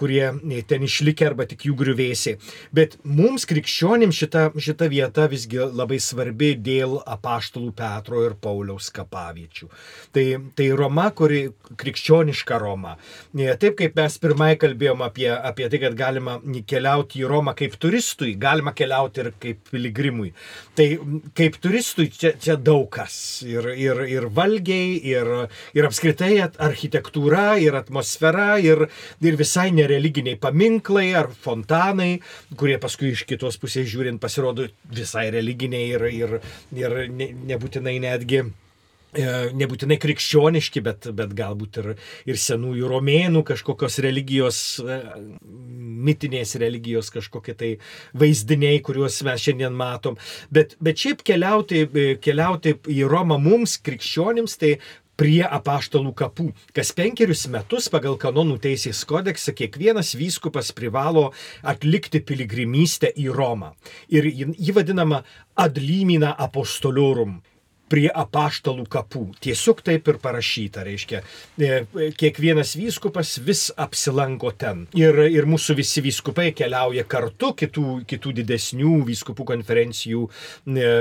[0.00, 0.22] kurie
[0.68, 2.38] ten išlikę arba tik jų griuvėsiai.
[2.72, 9.68] Bet mums krikščionim šita, šita vieta visgi labai svarbi dėl apaštalų Petro ir Pauliaus kapaviečių.
[10.16, 12.96] Tai, tai Roma, kuri krikščioniška Roma.
[13.36, 16.38] Taip kaip mes pirmai kalbėjom apie, apie tai, kad galima
[16.70, 20.32] keliauti į Romą kaip turistui, galima keliauti ir kaip piligrimui.
[20.78, 20.88] Tai
[21.36, 23.16] kaip turistui čia, čia daug daug kas.
[23.46, 25.30] Ir, ir, ir valgiai, ir,
[25.76, 28.86] ir apskritai architektūra, ir atmosfera, ir,
[29.20, 32.12] ir visai nereliginiai paminklai ar fontanai,
[32.60, 36.36] kurie paskui iš kitos pusės žiūrint pasirodo visai religiniai ir, ir,
[36.78, 38.44] ir ne, nebūtinai netgi
[39.12, 41.90] nebūtinai krikščioniški, bet, bet galbūt ir,
[42.30, 45.00] ir senųjų romėnų kažkokios religijos, e,
[46.10, 47.70] mitinės religijos kažkokie tai
[48.14, 50.18] vaizdiniai, kuriuos mes šiandien matom.
[50.50, 54.76] Bet, bet šiaip keliauti, e, keliauti į Romą mums, krikščionims, tai
[55.20, 56.46] prie apaštalų kapų.
[56.72, 61.26] Kas penkerius metus pagal kanonų teisės kodeksą kiekvienas vyskupas privalo
[61.60, 63.74] atlikti piligrimystę į Romą.
[64.08, 65.20] Ir ji vadinama
[65.60, 67.40] adlymina apostoliorum
[67.90, 69.24] prie apaštalų kapų.
[69.42, 71.22] Tiesiog taip ir parašyta, reiškia,
[71.58, 71.80] e,
[72.18, 74.84] kiekvienas vyskupas vis apsilanko ten.
[74.98, 80.92] Ir, ir mūsų visi vyskupai keliauja kartu, kitų, kitų didesnių vyskupų konferencijų e,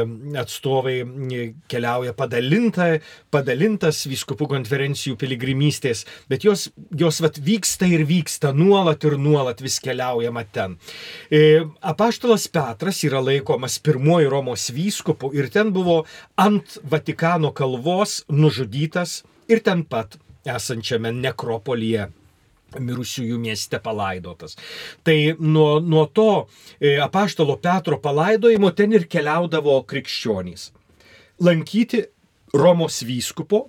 [0.42, 2.90] atstovai e, keliauja padalinta,
[3.32, 9.78] padalintas vyskupų konferencijų piligrimystės, bet jos, jos vat, vyksta ir vyksta nuolat ir nuolat vis
[9.84, 10.76] keliaujama ten.
[11.86, 16.02] Apaštalas Petras yra laikomas pirmoji Romos vyskupu ir ten buvo
[16.40, 22.08] ant Vatikano kalvos nužudytas ir ten pat esančiame nekropolyje
[22.78, 24.56] mirusiųjų mieste palaidotas.
[25.04, 30.70] Tai nuo, nuo to e, apaštalo Petro palaidojimo ten ir keliaudavo krikščionys.
[31.42, 32.04] Lankyti
[32.54, 33.68] Romos vyskupo,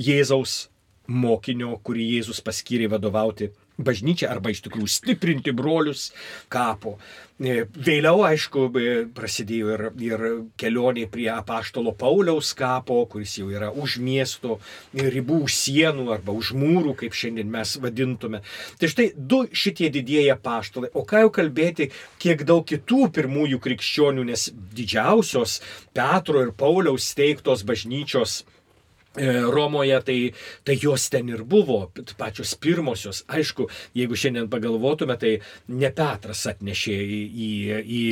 [0.00, 0.68] Jėzaus
[1.08, 6.10] mokinio, kurį Jėzus paskyrė vadovauti bažnyčią arba iš tikrųjų stiprinti brolius
[6.52, 6.98] kapo.
[7.42, 10.24] E, vėliau, aišku, e, prasidėjo ir, ir
[10.60, 14.60] kelionė prie apaštalo Pauliaus kapo, kuris jau yra už miesto
[14.94, 18.42] ribų, už sienų arba už mūrų, kaip šiandien mes vadintume.
[18.78, 20.92] Tai štai du šitie didieji apaštalai.
[20.94, 21.90] O ką jau kalbėti,
[22.22, 25.58] kiek daug kitų pirmųjų krikščionių, nes didžiausios
[25.96, 28.42] Petro ir Pauliaus steigtos bažnyčios
[29.14, 30.18] Romoje, tai,
[30.64, 33.22] tai jos ten ir buvo, pačios pirmosios.
[33.28, 35.34] Aišku, jeigu šiandien pagalvotume, tai
[35.68, 37.50] ne Petras atnešė į, į,
[37.82, 38.02] į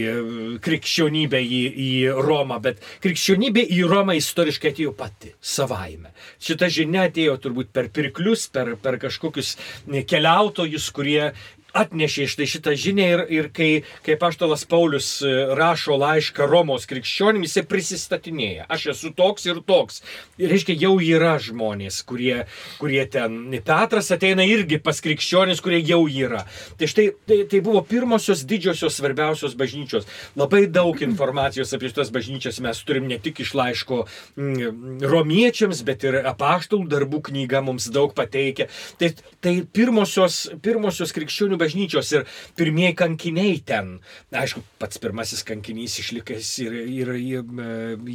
[0.65, 6.13] krikščionybę į, į Romą, bet krikščionybė į Romą istoriškai atėjo pati, savaime.
[6.43, 9.57] Šita žinia atėjo turbūt per pirklius, per, per kažkokius
[10.11, 11.31] keliautojus, kurie
[11.77, 13.71] atnešė štai šitą žinią ir, ir kai,
[14.07, 18.67] kai paštalas Paulius e, rašo laišką Romos krikščionim, jisai prisistatinėja.
[18.71, 20.03] Aš esu toks ir toks.
[20.41, 22.45] Ir reiškia, jau yra žmonės, kurie,
[22.81, 23.39] kurie ten.
[23.71, 26.43] Petras ateina irgi pas krikščionis, kurie jau yra.
[26.81, 30.07] Tai štai tai, tai buvo pirmosios didžiosios svarbiausios bažnyčios.
[30.39, 34.03] Labai daug informacijos apie šitas bažnyčias mes turim ne tik iš laiško
[34.37, 38.69] mm, romiečiams, bet ir apaštalų darbų knyga mums daug pateikia.
[39.01, 39.13] Tai,
[39.45, 42.27] tai pirmosios, pirmosios krikščionių bažnyčios ir
[42.59, 43.99] pirmieji kankiniai ten.
[44.33, 47.71] Aišku, pats pirmasis kankinys išlikęs ir, ir, ir e,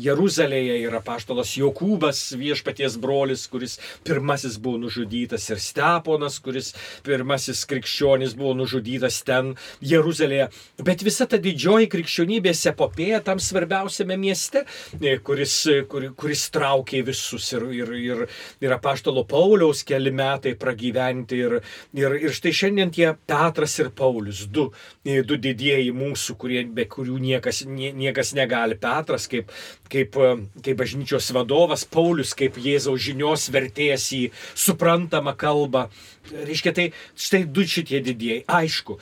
[0.05, 6.73] Jeruzalėje yra paštalas Jokūbas, viešpaties brolis, kuris pirmasis buvo nužudytas ir Steponas, kuris
[7.05, 9.53] pirmasis krikščionis buvo nužudytas ten
[9.85, 10.49] Jeruzalėje.
[10.85, 14.65] Bet visa ta didžioji krikščionybės epopėja tam svarbiausiame mieste,
[14.99, 15.57] e, kuris,
[15.91, 18.25] kur, kuris traukė visus ir, ir, ir,
[18.63, 21.41] ir apaštalo Pauliaus keli metai pragyventi.
[21.45, 21.57] Ir,
[21.97, 24.69] ir, ir štai šiandien tie Petras ir Paulius, du,
[25.03, 28.79] du didieji mūsų, kurie, be kurių niekas, nie, niekas negali.
[28.79, 29.51] Petras kaip,
[29.91, 30.15] kaip,
[30.63, 34.21] kaip bažnyčios vadovas, Paulius kaip Jėzaus žinios vertėjas į
[34.55, 35.89] suprantamą kalbą.
[36.25, 38.45] Reiškia, tai štai du šitie didieji.
[38.49, 38.95] Aišku,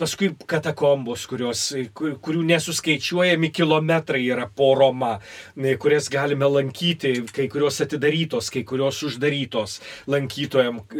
[0.00, 5.12] paskui katakombos, kurios, kur, kurių nesuskaičiuojami kilometrai yra po Roma,
[5.54, 9.76] kurias galime lankyti, kai kurios atidarytos, kai kurios uždarytos
[10.10, 10.98] lankytojams,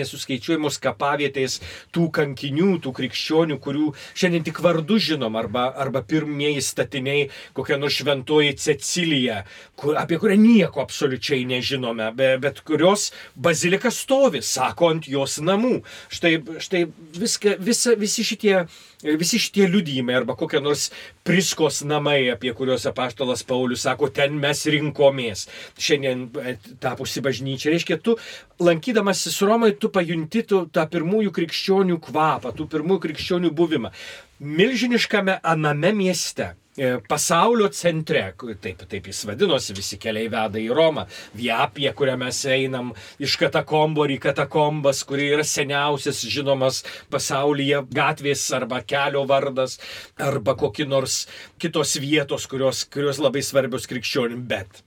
[0.00, 1.58] nesuskaičiuojamos kapavietės
[1.94, 7.98] tų kankinių, tų krikščionių, kurių šiandien tik vardu žinom, arba, arba pirmieji statiniai, kokia nors
[8.00, 9.42] šventoji Cecilija,
[9.80, 15.80] kur, apie kurią nieko absoliučiai nežinome, be, bet kurios bazilika stovi, sako, ant jos namų.
[16.12, 16.86] Štai, štai
[17.18, 18.64] viską, visa, visi šitie
[19.02, 20.90] visi šitie liudymai arba kokie nors
[21.24, 25.46] priskos namai, apie kuriuos apaštalas Paulius sako, ten mes rinkomės.
[25.80, 27.72] Šiandien e, tapusi bažnyčia.
[27.72, 28.16] Reiškia, tu
[28.60, 31.69] lankydamasis Romai, tu pajunti tu, tą pirmųjų krikščionių
[32.08, 33.92] kvapą, tų pirmųjų krikščionių buvimą.
[34.40, 38.20] Milžiniškame aname mieste E, pasaulio centre,
[38.62, 41.02] taip, taip jis vadinosi, visi keliai veda į Romą,
[41.36, 48.80] Viapija, kurią mes einam iš katakombo į katakombas, kuri yra seniausias žinomas pasaulyje gatvės arba
[48.86, 49.80] kelio vardas,
[50.14, 51.24] arba kokie nors
[51.58, 54.80] kitos vietos, kurios, kurios labai svarbios krikščionim, bet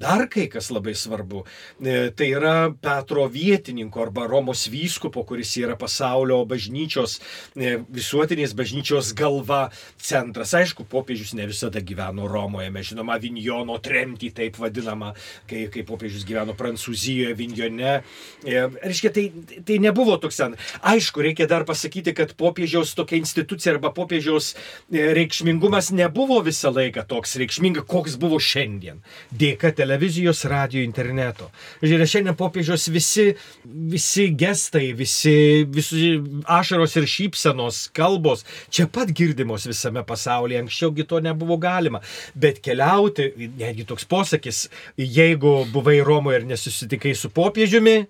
[0.00, 1.42] Dar kai kas labai svarbu,
[1.84, 7.18] e, tai yra Petro vietininko arba Romos vyskupo, kuris yra pasaulio bažnyčios,
[7.52, 9.68] e, visuotinės bažnyčios galva
[10.00, 10.54] centras.
[10.56, 15.10] Aišku, popiežius ne visada gyveno Romoje, mes žinoma, Vinjono tremtį taip vadinama,
[15.50, 17.92] kai, kai popiežius gyveno Prancūzijoje, Vinjone.
[18.40, 19.26] E, reiškia, tai,
[19.68, 20.56] tai nebuvo toks ten.
[20.80, 24.54] Aišku, reikia dar pasakyti, kad popiežiaus tokia institucija arba popiežiaus
[24.88, 29.04] reikšmingumas nebuvo visą laiką toks reikšmingas, koks buvo šiandien.
[29.28, 31.48] Dėka televizijos televizijos, radio, interneto.
[31.82, 33.32] Žiūrėk, šiandien popiežios visi,
[33.66, 36.12] visi gestai, visi, visi
[36.46, 40.62] ašaros ir šypsenos, kalbos čia pat girdimos visame pasaulyje.
[40.62, 42.02] Anksčiaugi to nebuvo galima.
[42.38, 48.04] Bet keliauti, netgi toks posakis, jeigu buvai Romoje ir nesusitikai su popiežiumi,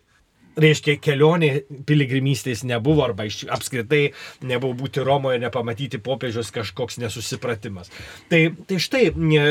[0.60, 1.50] reiškia, kelionė
[1.88, 4.02] piligrimystės nebuvo arba iš, apskritai
[4.46, 7.92] nebuvo būti Romoje, nepamatyti popiežios kažkoks nesusipratimas.
[8.30, 9.04] Tai, tai štai,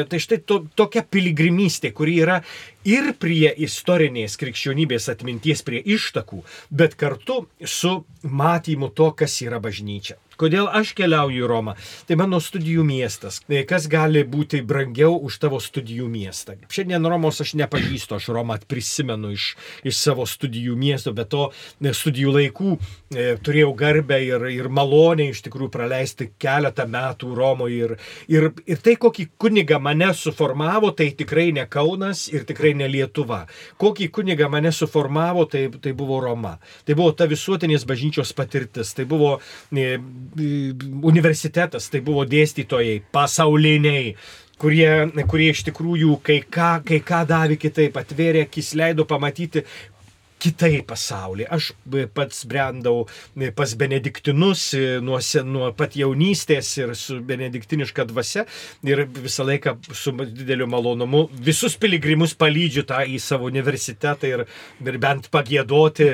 [0.09, 2.39] tai štai to, tokia piligrimystė, kuri yra
[2.87, 10.19] ir prie istorinės krikščionybės atminties, prie ištakų, bet kartu su matymu to, kas yra bažnyčia.
[10.39, 11.73] Kodėl aš keliauju į Romą?
[12.07, 13.41] Tai mano studijų miestas.
[13.43, 16.55] Tai kas gali būti brangiau už tavo studijų miestą?
[16.71, 19.51] Šiandien Romos aš nepažįstu, aš Romą prisimenu iš,
[19.83, 21.49] iš savo studijų miesto, bet to
[21.83, 27.79] studijų laikų e, turėjau garbę ir, ir malonę iš tikrųjų praleisti keletą metų Romoje.
[27.79, 27.93] Ir,
[28.31, 33.41] ir, ir tai, kokį kunigą mane suformavo, tai tikrai ne Kaunas ir tikrai ne Lietuva.
[33.81, 36.55] Kokį kunigą mane suformavo, tai, tai buvo Roma.
[36.87, 38.95] Tai buvo ta visuotinės bažnyčios patirtis.
[38.95, 39.35] Tai buvo
[39.75, 39.99] e,
[40.35, 44.15] universitetas, tai buvo dėstytojai pasauliniai,
[44.59, 44.89] kurie,
[45.29, 49.65] kurie iš tikrųjų kai ką, kai ką davė kitaip, atvėrė akis, leido pamatyti,
[50.39, 51.47] kitaip pasaulį.
[51.51, 51.71] Aš
[52.15, 53.05] pats brendau
[53.57, 54.69] pas benediktinus
[55.03, 58.45] nuo, nuo pat jaunystės ir su benediktiniška dvasia
[58.87, 64.45] ir visą laiką su dideliu malonumu visus piligrimus palydžiu tą į savo universitetą ir,
[64.85, 66.11] ir bent pagėdoti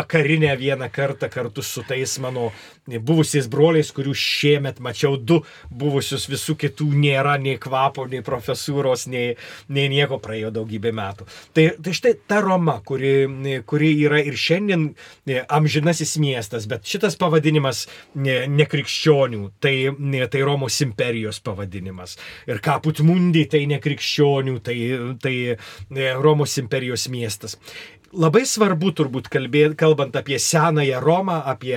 [0.00, 2.50] vakarinę vieną kartą kartu su tais mano
[2.98, 9.36] buvusiais broliais, kurių šiemet mačiau du buvusius, visų kitų nėra nei kvapo, nei profesūros, nei,
[9.68, 11.28] nei nieko praėjo daugybę metų.
[11.54, 14.88] Tai, tai štai ta Roma, kuri kuri yra ir šiandien
[15.26, 18.66] e, amžinasis miestas, bet šitas pavadinimas ne, ne
[19.60, 22.16] tai, ne, tai Romos imperijos pavadinimas.
[22.46, 24.76] Ir Kaput Mundi tai ne krikščionių, tai,
[25.22, 27.58] tai e, Romos imperijos miestas.
[28.10, 31.76] Labai svarbu turbūt kalbėt, kalbant apie senąją Romą, apie,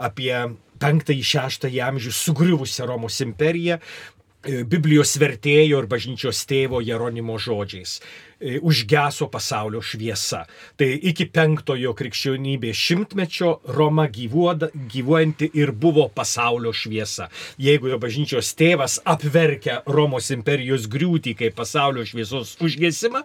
[0.00, 0.32] apie
[0.80, 4.14] 5-6 amžių sugriuvusią Romos imperiją, e,
[4.44, 10.42] Biblijos vertėjo ir bažnyčios tėvo Jeronimo žodžiais e, užgeso pasaulio šviesa.
[10.76, 17.30] Tai iki penktojo krikščionybės šimtmečio Roma gyvuoda, gyvuojanti ir buvo pasaulio šviesa.
[17.56, 23.24] Jeigu jo bažnyčios tėvas apverkia Romos imperijos griūtį kaip pasaulio šviesos užgesimą,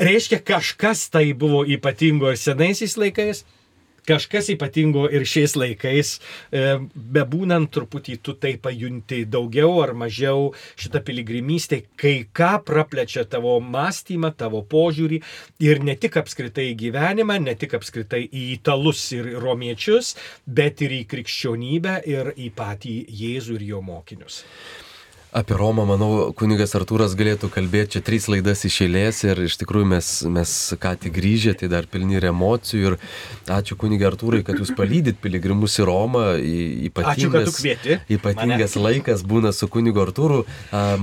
[0.00, 3.44] reiškia kažkas tai buvo ypatingo ir senaisiais laikais,
[4.08, 6.14] kažkas ypatingo ir šiais laikais,
[6.52, 6.64] e,
[7.16, 14.34] bebūnant truputį tu tai pajunti daugiau ar mažiau šitą piligrimystę, kai ką praplečia tavo mąstymą,
[14.36, 15.20] tavo požiūrį
[15.64, 20.14] ir ne tik apskritai į gyvenimą, ne tik apskritai į italus ir romiečius,
[20.46, 24.42] bet ir į krikščionybę ir į patį Jėzų ir jo mokinius.
[25.34, 29.88] Apie Romą, manau, kunigas Artūras galėtų kalbėti čia trys laidas iš eilės ir iš tikrųjų
[29.90, 32.94] mes, mes ką tik grįžę, tai dar pilni ir emocijų ir
[33.50, 36.22] ačiū kunigai Artūrai, kad jūs palydyt piligrimus į Romą.
[36.86, 38.84] Ypatingas, ačiū, ypatingas mane.
[38.84, 40.44] laikas būna su kunigu Artūru.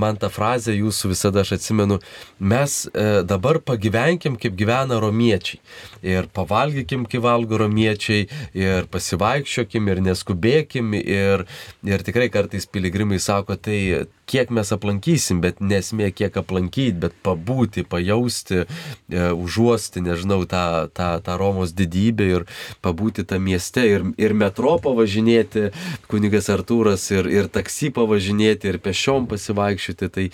[0.00, 2.00] Man ta frazė jūsų visada aš atsimenu,
[2.40, 5.60] mes e, dabar pagyvenkim, kaip gyvena romiečiai.
[6.08, 8.24] Ir pavalgykim, kaip valgo romiečiai,
[8.56, 10.96] ir pasivaikščiokim, ir neskubėkim.
[11.04, 11.44] Ir,
[11.84, 17.84] ir tikrai kartais piligrimai sako, tai kiek mes aplankysim, bet nesmė kiek aplankyti, bet pabūti,
[17.88, 22.46] pajausti, e, užuosti, nežinau, tą, tą, tą Romos didybę ir
[22.84, 25.70] pabūti tą mieste ir, ir metro pavažinėti,
[26.10, 30.12] kunigas Artūras, ir, ir taksi pavažinėti, ir pešiom pasivaikščioti.
[30.12, 30.28] Tai,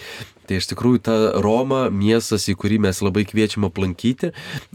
[0.49, 4.31] Tai iš tikrųjų ta Roma miestas, į kurį mes labai kviečiam aplankyti.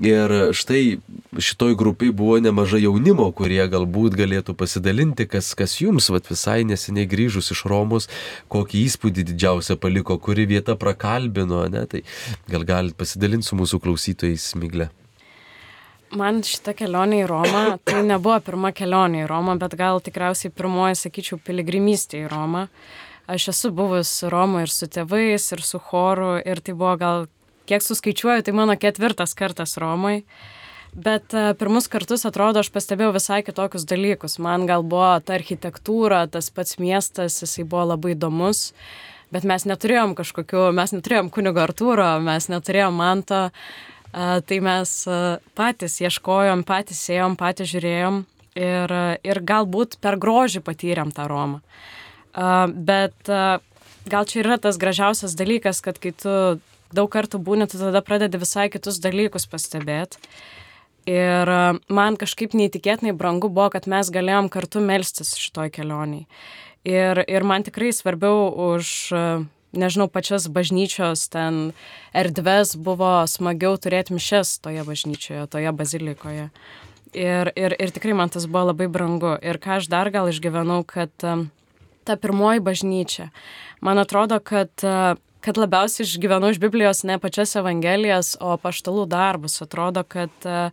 [0.06, 1.00] Ir štai
[1.42, 7.10] šitoj grupiai buvo nemažai jaunimo, kurie galbūt galėtų pasidalinti, kas, kas jums vat, visai neseniai
[7.10, 8.10] grįžus iš Romos,
[8.54, 11.64] kokį įspūdį didžiausią paliko, kuri vieta prakalbino.
[11.74, 11.88] Ne?
[11.90, 12.04] Tai
[12.54, 14.92] gal galite pasidalinti su mūsų klausytojais, Miglė.
[16.14, 21.00] Man šita kelionė į Romą, tai nebuvo pirma kelionė į Romą, bet gal tikriausiai pirmoji,
[21.08, 22.68] sakyčiau, piligrimystė į Romą.
[22.68, 27.26] Uh, aš esu buvus Romoje ir su tėvais, ir su choru, ir tai buvo gal,
[27.70, 30.24] kiek suskaičiuoju, tai mano ketvirtas kartas Romoje.
[30.94, 34.38] Bet uh, pirmus kartus, atrodo, aš pastebėjau visai kitokius dalykus.
[34.38, 38.68] Man gal buvo ta architektūra, tas pats miestas, jisai buvo labai įdomus,
[39.34, 45.42] bet mes neturėjom kažkokių, mes neturėjom kunigo Artūro, mes neturėjom manto, uh, tai mes uh,
[45.58, 48.22] patys ieškojom, patys ėjom, patys žiūrėjom
[48.62, 48.96] ir,
[49.26, 51.64] ir galbūt per grožį patyrėm tą Romą.
[52.34, 53.30] Bet
[54.10, 56.60] gal čia yra tas gražiausias dalykas, kad kai tu
[56.94, 60.22] daug kartų būni, tu tada pradedi visai kitus dalykus pastebėti.
[61.10, 61.50] Ir
[61.92, 66.28] man kažkaip neįtikėtinai brangu buvo, kad mes galėjom kartu melstis šitoj kelioniai.
[66.88, 69.12] Ir, ir man tikrai svarbiau už,
[69.76, 71.74] nežinau, pačias bažnyčios ten
[72.16, 76.48] erdves buvo smagiau turėti mišes toje bažnyčioje, toje bazilikoje.
[77.14, 79.36] Ir, ir, ir tikrai man tas buvo labai brangu.
[79.44, 81.44] Ir ką aš dar gal išgyvenau, kad uh,
[82.04, 83.30] ta pirmoji bažnyčia.
[83.82, 89.60] Man atrodo, kad, e, kad labiausiai išgyvenu iš Biblijos ne pačias Evangelijas, o paštalų darbus.
[89.66, 90.72] Atrodo, kad e,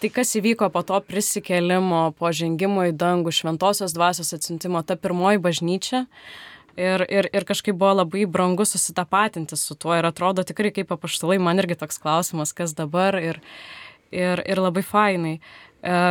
[0.00, 5.42] tai, kas įvyko po to prisikelimo, po žengimo į dangų, šventosios dvasios atsintimo, ta pirmoji
[5.42, 6.06] bažnyčia.
[6.80, 11.36] Ir, ir, ir kažkaip buvo labai brangu susitapatinti su tuo ir atrodo tikrai kaip apaštalai,
[11.42, 13.40] man irgi toks klausimas, kas dabar ir,
[14.14, 15.34] ir, ir labai fainai.
[15.36, 15.69] E,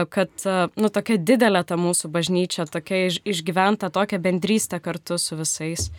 [0.09, 5.37] kad, e, nu, tokia didelė ta mūsų bažnyčia, tokia iš, išgyventa tokia bendrystė kartu su
[5.37, 5.89] visais.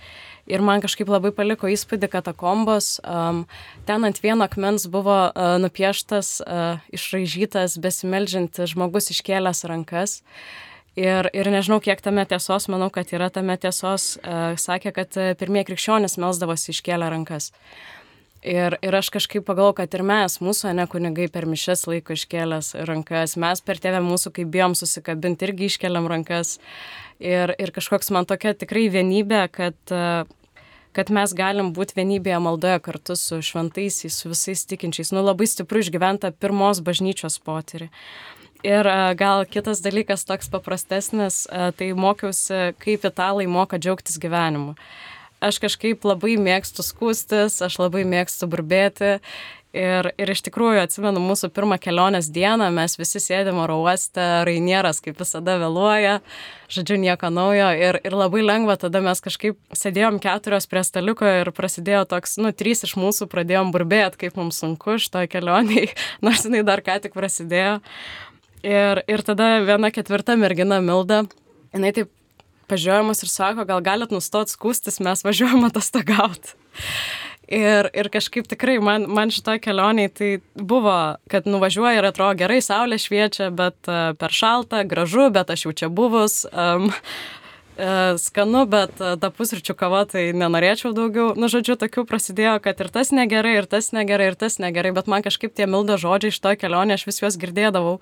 [0.51, 3.45] Ir man kažkaip labai paliko įspūdį, kad akombos, um,
[3.87, 10.19] ten ant vieno akmens buvo uh, nupieštas, uh, išraižytas, besimeldžiantis žmogus iškėlęs rankas.
[10.99, 15.71] Ir, ir nežinau, kiek tame tiesos, manau, kad yra tame tiesos, uh, sakė, kad pirmieji
[15.71, 17.53] krikščionys melsdavosi iškėlę rankas.
[17.53, 18.00] Uh,
[18.41, 22.73] Ir, ir aš kažkaip pagalvoju, kad ir mes, mūsų ne kunigai per mišes laiko iškėlęs
[22.89, 26.55] rankas, mes per tėvę mūsų, kai bijom susikabinti, irgi iškeliam rankas.
[27.21, 29.77] Ir, ir kažkoks man tokia tikrai vienybė, kad,
[30.97, 35.13] kad mes galim būti vienybėje maldoje kartu su šventaisiais, su visais tikinčiais.
[35.13, 37.93] Nu, labai stipru išgyventa pirmos bažnyčios potyrį.
[38.65, 38.89] Ir
[39.21, 44.79] gal kitas dalykas toks paprastesnis, tai mokiausi, kaip italai moka džiaugtis gyvenimu
[45.41, 49.19] aš kažkaip labai mėgstu skūstis, aš labai mėgstu burbėti
[49.71, 54.99] Ir, ir iš tikrųjų atsimenu mūsų pirmą kelionės dieną, mes visi sėdėm oro uoste, Rainieras
[55.05, 56.17] kaip visada vėluoja,
[56.75, 61.53] žodžiu, nieko naujo ir, ir labai lengva, tada mes kažkaip sėdėjom keturios prie staliuko ir
[61.55, 65.95] prasidėjo toks, nu, trys iš mūsų pradėjom burbėti, kaip mums sunku šitoje kelionėje,
[66.27, 67.79] nors jinai dar ką tik prasidėjo.
[68.67, 71.29] Ir, ir tada viena ketvirta mergina Milda,
[71.71, 72.11] jinai taip
[72.71, 76.55] pažiūrėjimas ir sako, gal galit nustot skūstis, mes važiuojam atostogauti.
[77.51, 82.61] Ir, ir kažkaip tikrai man, man šitoj kelioniai tai buvo, kad nuvažiuoja ir atrodo gerai,
[82.63, 86.45] saulė šviečia, bet uh, per šalta, gražu, bet aš jau čia buvus.
[86.55, 86.93] Um,
[87.75, 91.33] uh, skanu, bet uh, ta pusryčių kava tai nenorėčiau daugiau.
[91.35, 95.11] Nu, žodžiu, tokių prasidėjo, kad ir tas negerai, ir tas negerai, ir tas negerai, bet
[95.11, 97.99] man kažkaip tie mildo žodžiai iš to kelionė, aš vis juos girdėdavau.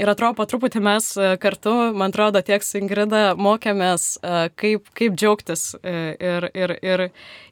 [0.00, 4.86] Ir atrodo, po truputį mes e, kartu, man atrodo, tiek su Ingrida mokėmės, e, kaip,
[4.96, 5.64] kaip džiaugtis.
[5.76, 7.02] E, ir, ir, ir,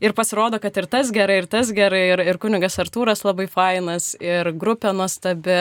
[0.00, 4.14] ir pasirodo, kad ir tas gerai, ir tas gerai, ir, ir kunigas Artūras labai fainas,
[4.24, 5.58] ir grupė nuostabi.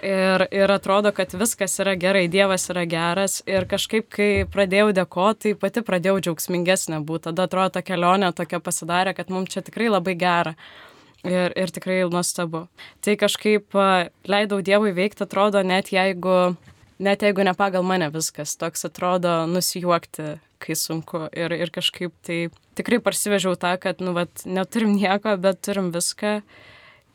[0.00, 3.42] Ir, ir atrodo, kad viskas yra gerai, Dievas yra geras.
[3.46, 7.28] Ir kažkaip, kai pradėjau dėkoti, tai pati pradėjau džiaugsmingesnė būti.
[7.28, 10.56] Tada atrodo, ta kelionė tokia pasidarė, kad mums čia tikrai labai gera
[11.24, 12.66] ir, ir tikrai nuostabu.
[13.04, 13.76] Tai kažkaip
[14.28, 16.54] leidau Dievui veikti, atrodo, net jeigu,
[17.02, 21.26] net jeigu ne pagal mane viskas, toks atrodo nusijuokti, kai sunku.
[21.36, 22.42] Ir, ir kažkaip tai
[22.78, 26.40] tikrai parsivežiau tą, kad, nu, vat, neturim nieko, bet turim viską.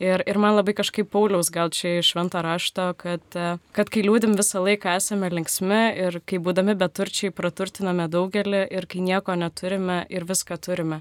[0.03, 3.23] Ir, ir man labai kažkaip Pauliaus gal čia iš švento rašto, kad,
[3.71, 9.05] kad kai liūdim visą laiką esame linksmi ir kai būdami beturčiai praturtiname daugelį ir kai
[9.05, 10.99] nieko neturime ir viską turime.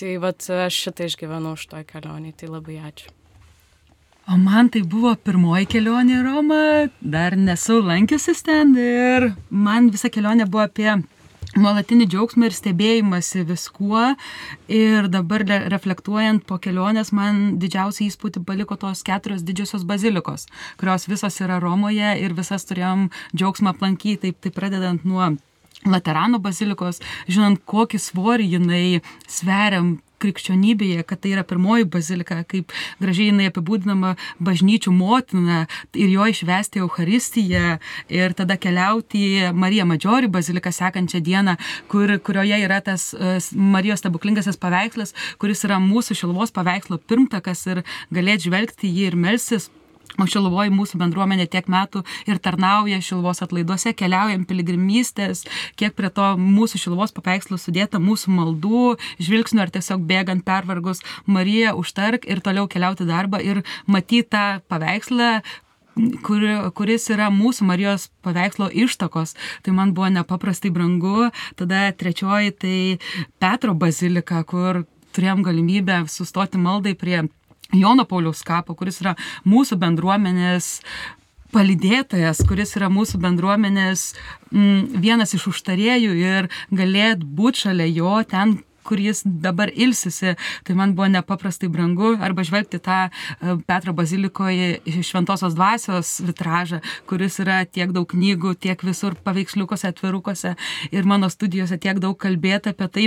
[0.00, 3.12] Tai vat aš šitą išgyvenau už toj kelionį, tai labai ačiū.
[4.30, 6.64] O man tai buvo pirmoji kelionė į Romą,
[7.02, 10.92] dar nesu lankiusis ten ir man visa kelionė buvo apie
[11.58, 14.04] nuolatinį džiaugsmą ir stebėjimąsi viskuo.
[14.70, 20.46] Ir dabar reflektuojant po kelionės, man didžiausią įspūdį paliko tos keturios didžiosios bazilikos,
[20.80, 25.32] kurios visos yra Romoje ir visas turėjom džiaugsmą aplankyti, taip, taip pradedant nuo
[25.88, 27.00] Laterano bazilikos,
[27.30, 28.84] žinant, kokį svorį jinai
[29.28, 34.14] sveriam krikščionybėje, kad tai yra pirmoji bazilika, kaip gražiai jinai apibūdinama
[34.44, 35.62] bažnyčių motina
[35.96, 37.78] ir jo išvesti Euharistiją
[38.12, 41.56] ir tada keliauti į Mariją Madžiorį baziliką sekančią dieną,
[41.88, 47.84] kur, kurioje yra tas uh, Marijos stebuklingasis paveikslas, kuris yra mūsų šilvos paveikslo pirmtakas ir
[48.12, 49.70] galėt žvelgti jį ir melsis
[50.18, 55.44] O Šilvoji mūsų bendruomenė tiek metų ir tarnauja Šilvos atlaiduose, keliaujam piligrimystės,
[55.78, 58.84] kiek prie to mūsų Šilvos paveikslų sudėta mūsų maldų,
[59.22, 65.30] žvilgsnių ar tiesiog bėgant pervargus Marija užtark ir toliau keliauti darbą ir matyti tą paveikslą,
[66.24, 66.44] kur,
[66.76, 69.34] kuris yra mūsų Marijos paveikslo ištakos.
[69.64, 71.30] Tai man buvo nepaprastai brangu.
[71.58, 72.78] Tada trečioji tai
[73.42, 74.84] Petro bazilika, kur
[75.14, 77.24] turėjom galimybę sustoti maldai prie
[77.72, 79.16] Jono Pauliaus kapo, kuris yra
[79.48, 80.78] mūsų bendruomenės
[81.54, 84.10] palydėtojas, kuris yra mūsų bendruomenės
[84.52, 90.34] m, mm, vienas iš užtarėjų ir galėt būti šalia jo ten, kur jis dabar ilsisi,
[90.64, 97.38] tai man buvo nepaprastai brangu, arba žvelgti tą e, Petro bazilikoje šventosios dvasios vitražą, kuris
[97.44, 100.56] yra tiek daug knygų, tiek visur paveiksliukose, atvirukose
[100.90, 103.06] ir mano studijose tiek daug kalbėta apie tai,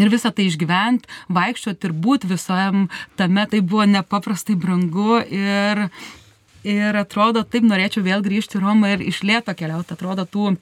[0.00, 2.88] Ir visą tai išgyvent, vaikščioti ir būti visam
[3.18, 5.84] tame, tai buvo nepaprastai brangu ir,
[6.66, 10.56] ir atrodo, taip norėčiau vėl grįžti į Romą ir iš lėto keliauti, atrodo, tų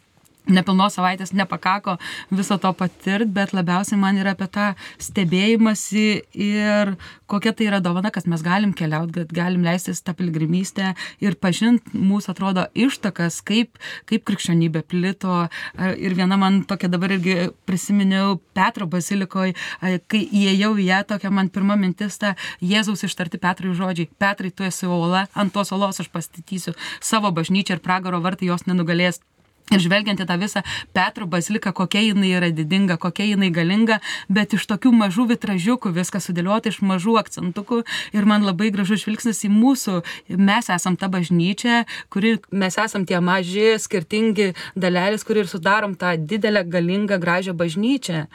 [0.50, 1.96] nepilnos savaitės nepakako
[2.30, 4.72] viso to patirti, bet labiausiai man yra apie tą
[5.02, 6.94] stebėjimąsi ir
[7.30, 10.92] kokia tai yra dovana, kad mes galim keliauti, kad galim leistis tą piligrimystę
[11.24, 13.80] ir pažinti mūsų atrodo ištakas, kaip,
[14.10, 15.46] kaip krikščionybė plito.
[15.78, 21.48] Ir viena man tokia dabar irgi prisiminiau Petro bazilikoje, kai įėjau į ją, tokia man
[21.52, 24.10] pirma mintis ta Jėzaus ištarti Petrui žodžiai.
[24.20, 28.66] Petrai, tu esi ola, ant tos olos aš pastatysiu savo bažnyčią ir pragaro vartai jos
[28.68, 29.22] nenugalės.
[29.70, 30.60] Ir žvelgiant į tą visą
[30.92, 36.26] Petro baziliką, kokia jinai yra didinga, kokia jinai galinga, bet iš tokių mažų vitražiukų viskas
[36.28, 37.78] sudėliota iš mažų akcentukų
[38.12, 39.94] ir man labai gražus žvilgsnis į mūsų,
[40.36, 46.16] mes esam ta bažnyčia, kuri mes esam tie maži, skirtingi dalelės, kuri ir sudarom tą
[46.18, 48.26] didelę, galingą, gražią bažnyčią.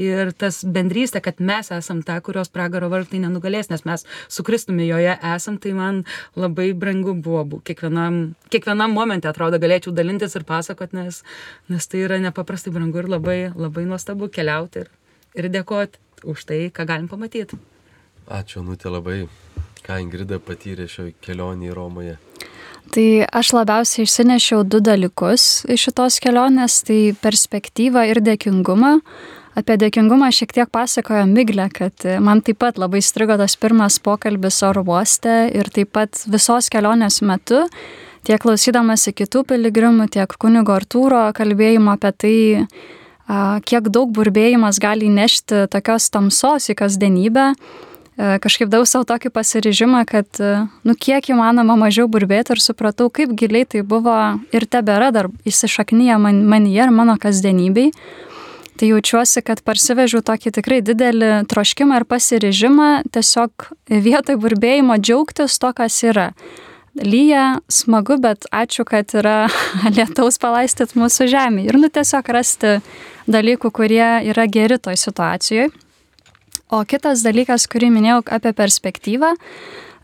[0.00, 4.88] Ir tas bendrystė, kad mes esam ta, kurios pragaro vartai nenugalės, nes mes su Kristumi
[4.88, 6.04] joje esam, tai man
[6.38, 7.60] labai brangu buvo.
[7.66, 11.22] Kiekvienam, kiekvienam momente atrodo galėčiau dalintis ir pasakoti pasakot, nes,
[11.68, 14.90] nes tai yra nepaprastai brangu ir labai, labai nuostabu keliauti ir,
[15.34, 17.56] ir dėkoti už tai, ką galim pamatyti.
[18.28, 19.28] Ačiū, Nutė, labai,
[19.86, 22.16] ką Ingrida patyrė šio kelionį į Romoje.
[22.92, 29.00] Tai aš labiausiai išsinešiau du dalykus iš šitos kelionės- tai perspektyvą ir dėkingumą.
[29.56, 34.62] Apie dėkingumą šiek tiek pasakojo Miglė, kad man taip pat labai strigo tas pirmas pokalbis
[34.62, 37.66] oro uoste ir taip pat visos kelionės metu,
[38.26, 42.36] tiek klausydamasi kitų piligrimų, tiek kunigo Artūro kalbėjimo apie tai,
[43.66, 47.52] kiek daug burbėjimas gali nešti tokios tamsos į kasdienybę.
[48.16, 53.66] Kažkaip daug savo tokį pasiryžimą, kad, nu, kiek įmanoma mažiau burbėti ir supratau, kaip giliai
[53.68, 54.14] tai buvo
[54.56, 57.90] ir tebėra dar įsišaknyje man, manyje ir mano kasdienybei.
[58.76, 65.72] Tai jaučiuosi, kad parsivežiau tokį tikrai didelį troškimą ir pasiryžimą tiesiog vietoj burbėjimo džiaugtis to,
[65.76, 66.30] kas yra
[67.04, 69.48] lyja, smagu, bet ačiū, kad yra
[69.96, 71.60] lietaus palaistyt mūsų žemė.
[71.68, 72.70] Ir nu tiesiog rasti
[73.30, 75.68] dalykų, kurie yra geri toj situacijoje.
[76.74, 79.30] O kitas dalykas, kurį minėjau apie perspektyvą,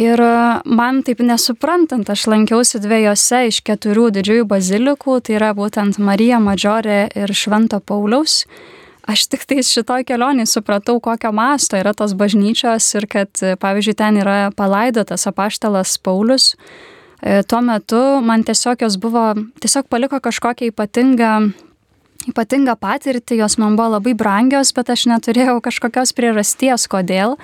[0.00, 6.00] Ir e, man taip nesuprantant, aš lankiausi dviejose iš keturių didžiųjų bazilikų, tai yra būtent
[6.02, 8.42] Marija Madžiorė ir Švento Pauliaus.
[9.06, 13.94] Aš tik tai šitoj kelionį supratau, kokio masto yra tos bažnyčios ir kad, e, pavyzdžiui,
[14.00, 16.54] ten yra palaidotas apaštalas Paulius.
[17.22, 19.30] E, tuo metu man tiesiog jos buvo,
[19.62, 21.30] tiesiog paliko kažkokią ypatingą
[22.30, 27.36] ypatingą patirtį, jos man buvo labai brangios, bet aš neturėjau kažkokios priežasties, kodėl.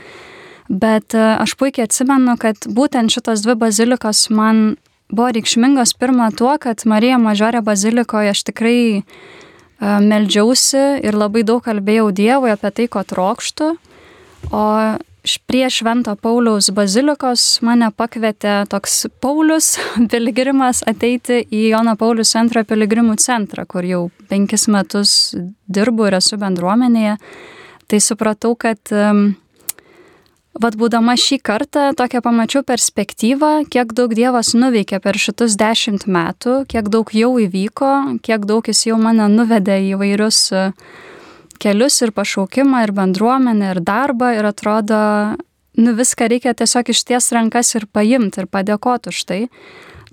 [0.70, 4.78] Bet e, aš puikiai atsimenu, kad būtent šitos dvi bazilikos man
[5.10, 9.02] buvo reikšmingos pirmą tuo, kad Marija Mažorė bazilikoje aš tikrai e,
[9.82, 13.72] meldžiausi ir labai daug kalbėjau Dievui apie tai, ko trokštų.
[14.54, 14.64] O
[15.46, 19.74] prie Švento Pauliaus bazilikos mane pakvietė toks Paulius
[20.12, 25.34] piligrimas ateiti į Jono Paulius antrą piligrimų centrą, kur jau penkis metus
[25.68, 27.18] dirbu ir esu bendruomenėje.
[27.90, 28.92] Tai supratau, kad
[30.60, 36.64] Vat būdama šį kartą tokią pamačiau perspektyvą, kiek daug Dievas nuveikė per šitus dešimt metų,
[36.68, 37.92] kiek daug jau įvyko,
[38.26, 40.74] kiek daug jis jau mane nuvedė į vairius uh,
[41.61, 45.00] kelius ir pašaukimą, ir bendruomenę, ir darbą, ir atrodo,
[45.80, 49.40] nu viską reikia tiesiog išties rankas ir paimti ir padėkoti už tai.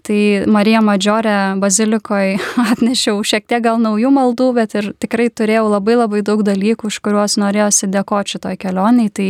[0.07, 2.37] Tai Marija Madžiorė bazilikoje
[2.71, 7.01] atnešiau šiek tiek gal naujų maldų, bet ir tikrai turėjau labai labai daug dalykų, už
[7.03, 9.11] kuriuos norėjosi dėkoti šitoj kelioniai.
[9.11, 9.29] Tai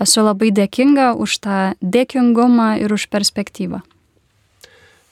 [0.00, 3.82] esu labai dėkinga už tą dėkingumą ir už perspektyvą.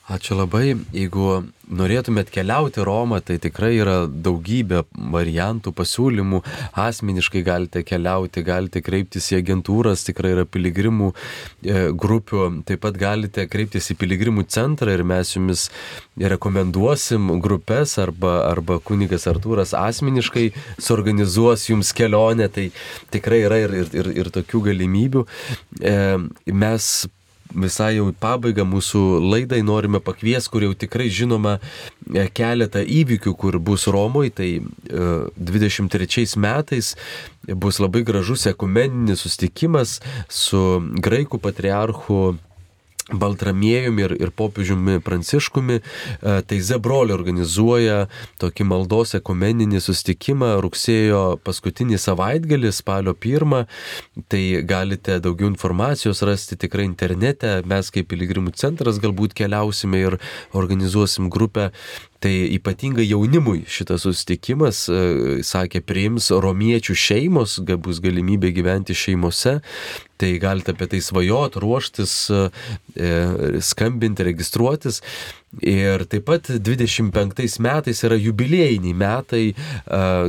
[0.09, 0.79] Ačiū labai.
[0.97, 6.41] Jeigu norėtumėt keliauti Romą, tai tikrai yra daugybė variantų, pasiūlymų.
[6.79, 12.45] Asmeniškai galite keliauti, galite kreiptis į agentūras, tikrai yra piligrimų e, grupių.
[12.69, 15.69] Taip pat galite kreiptis į piligrimų centrą ir mes jumis
[16.19, 20.49] rekomenduosim grupės arba, arba kunigas Artūras asmeniškai
[20.81, 22.49] suorganizuos jums kelionę.
[22.53, 22.71] Tai
[23.15, 25.25] tikrai yra ir, ir, ir, ir tokių galimybių.
[25.85, 25.97] E,
[26.53, 26.93] mes
[27.55, 33.59] visai jau pabaigą mūsų laidai norime pakvies, kur jau tikrai žinoma e, keletą įvykių, kur
[33.63, 34.51] bus Romoje, tai
[35.37, 36.95] 23 e, metais
[37.49, 40.63] bus labai gražus ekumeninis sustikimas su
[41.01, 42.37] graikų patriarchu
[43.09, 48.03] Baltramiejumi ir, ir popiežiumi Pranciškumi, e, tai Zebrolė organizuoja
[48.43, 53.65] tokį maldos ekumeninį sustikimą rugsėjo paskutinį savaitgalį, spalio pirmą.
[54.29, 57.63] Tai galite daugiau informacijos rasti tikrai internete.
[57.69, 60.21] Mes kaip piligrimų centras galbūt keliausime ir
[60.53, 61.71] organizuosim grupę
[62.19, 65.03] Tai ypatingai jaunimui šitas susitikimas, e,
[65.47, 69.61] sakė, priims romiečių šeimos, bus galimybė gyventi šeimose,
[70.19, 73.11] tai galite apie tai svajot, ruoštis, e,
[73.65, 75.03] skambinti, registruotis.
[75.65, 79.45] Ir taip pat 25 metais yra jubiliejiniai metai,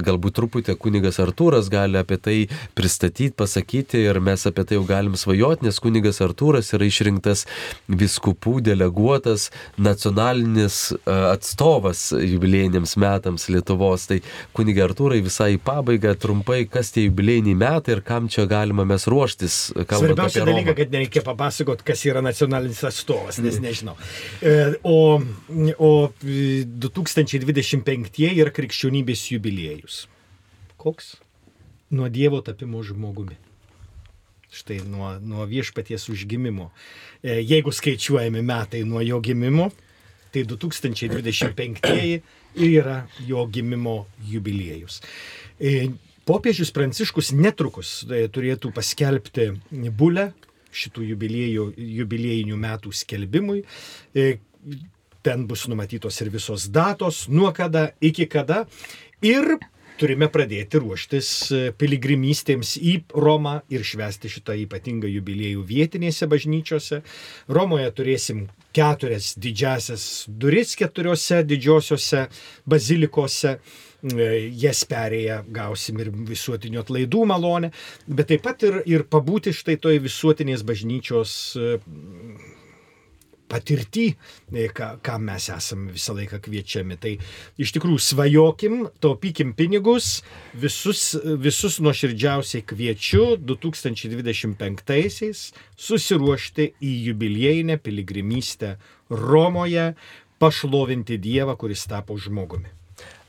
[0.08, 2.36] galbūt truputį kunigas Artūras gali apie tai
[2.78, 7.44] pristatyti, pasakyti ir mes apie tai jau galim svajoti, nes kunigas Artūras yra išrinktas
[7.92, 14.08] viskupų deleguotas nacionalinis atstovas jubiliejiniams metams Lietuvos.
[14.08, 14.22] Tai
[14.56, 19.10] kuniga Artūrai visai į pabaigą trumpai, kas tie jubiliejiniai metai ir kam čia galima mes
[19.12, 19.60] ruoštis.
[19.84, 24.00] Svarbiausia dalyka, kad nereikia papasakot, kas yra nacionalinis atstovas, nes nežinau.
[24.40, 24.56] E,
[24.88, 25.92] o o
[26.22, 30.06] 2025 yra krikščionybės jubiliejus.
[30.80, 31.18] Koks?
[31.92, 33.36] Nuo Dievo tapimo žmogumi.
[34.50, 36.72] Štai nuo, nuo viešpaties užgimimo.
[37.22, 39.70] E, jeigu skaičiuojami metai nuo jo gimimo,
[40.34, 42.22] tai 2025
[42.66, 45.02] yra jo gimimo jubiliejus.
[45.60, 45.90] E,
[46.26, 49.52] popiežius Pranciškus netrukus e, turėtų paskelbti
[49.98, 50.32] bulę
[50.70, 53.64] šitų jubiliejų, jubiliejinių metų skelbimui
[55.26, 58.66] ten bus numatytos ir visos datos, nuo kada, iki kada.
[59.26, 59.58] Ir
[60.00, 67.02] turime pradėti ruoštis e, piligrimystėms į Romą ir švęsti šitą ypatingą jubiliejų vietinėse bažnyčiose.
[67.52, 68.46] Romoje turėsim
[68.76, 72.28] keturias didžiasias duris keturiose didžiosiose
[72.70, 73.58] bazilikose.
[74.00, 77.74] E, jas perėję gausim ir visuotinių atlaidų malonę,
[78.08, 81.34] bet taip pat ir, ir pabūti štai toj visuotinės bažnyčios
[83.50, 84.06] patirtį,
[84.54, 86.96] e, ką, ką mes esame visą laiką kviečiami.
[87.02, 87.14] Tai
[87.62, 88.74] iš tikrųjų svajokim,
[89.04, 90.24] taupykim pinigus,
[90.54, 91.02] visus,
[91.42, 95.40] visus nuoširdžiausiai kviečiu 2025-aisiais
[95.80, 98.70] susiruošti į jubiliejinę piligrimystę
[99.10, 99.94] Romoje,
[100.40, 102.79] pašlovinti Dievą, kuris tapo žmogumi.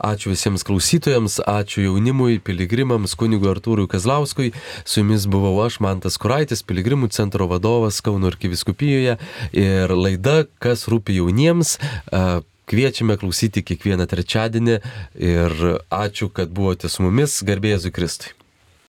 [0.00, 4.54] Ačiū visiems klausytojams, ačiū jaunimui, piligrimams, kunigui Artūrui Kazlauskui.
[4.88, 9.18] Su jumis buvau aš, Mantas Kuraitis, piligrimų centro vadovas Kauno arkiviskupijoje
[9.52, 11.76] ir laida, kas rūpi jauniems.
[12.70, 14.80] Kviečiame klausyti kiekvieną trečiadienį
[15.20, 15.56] ir
[15.92, 18.39] ačiū, kad buvote su mumis, garbėjai Kristui.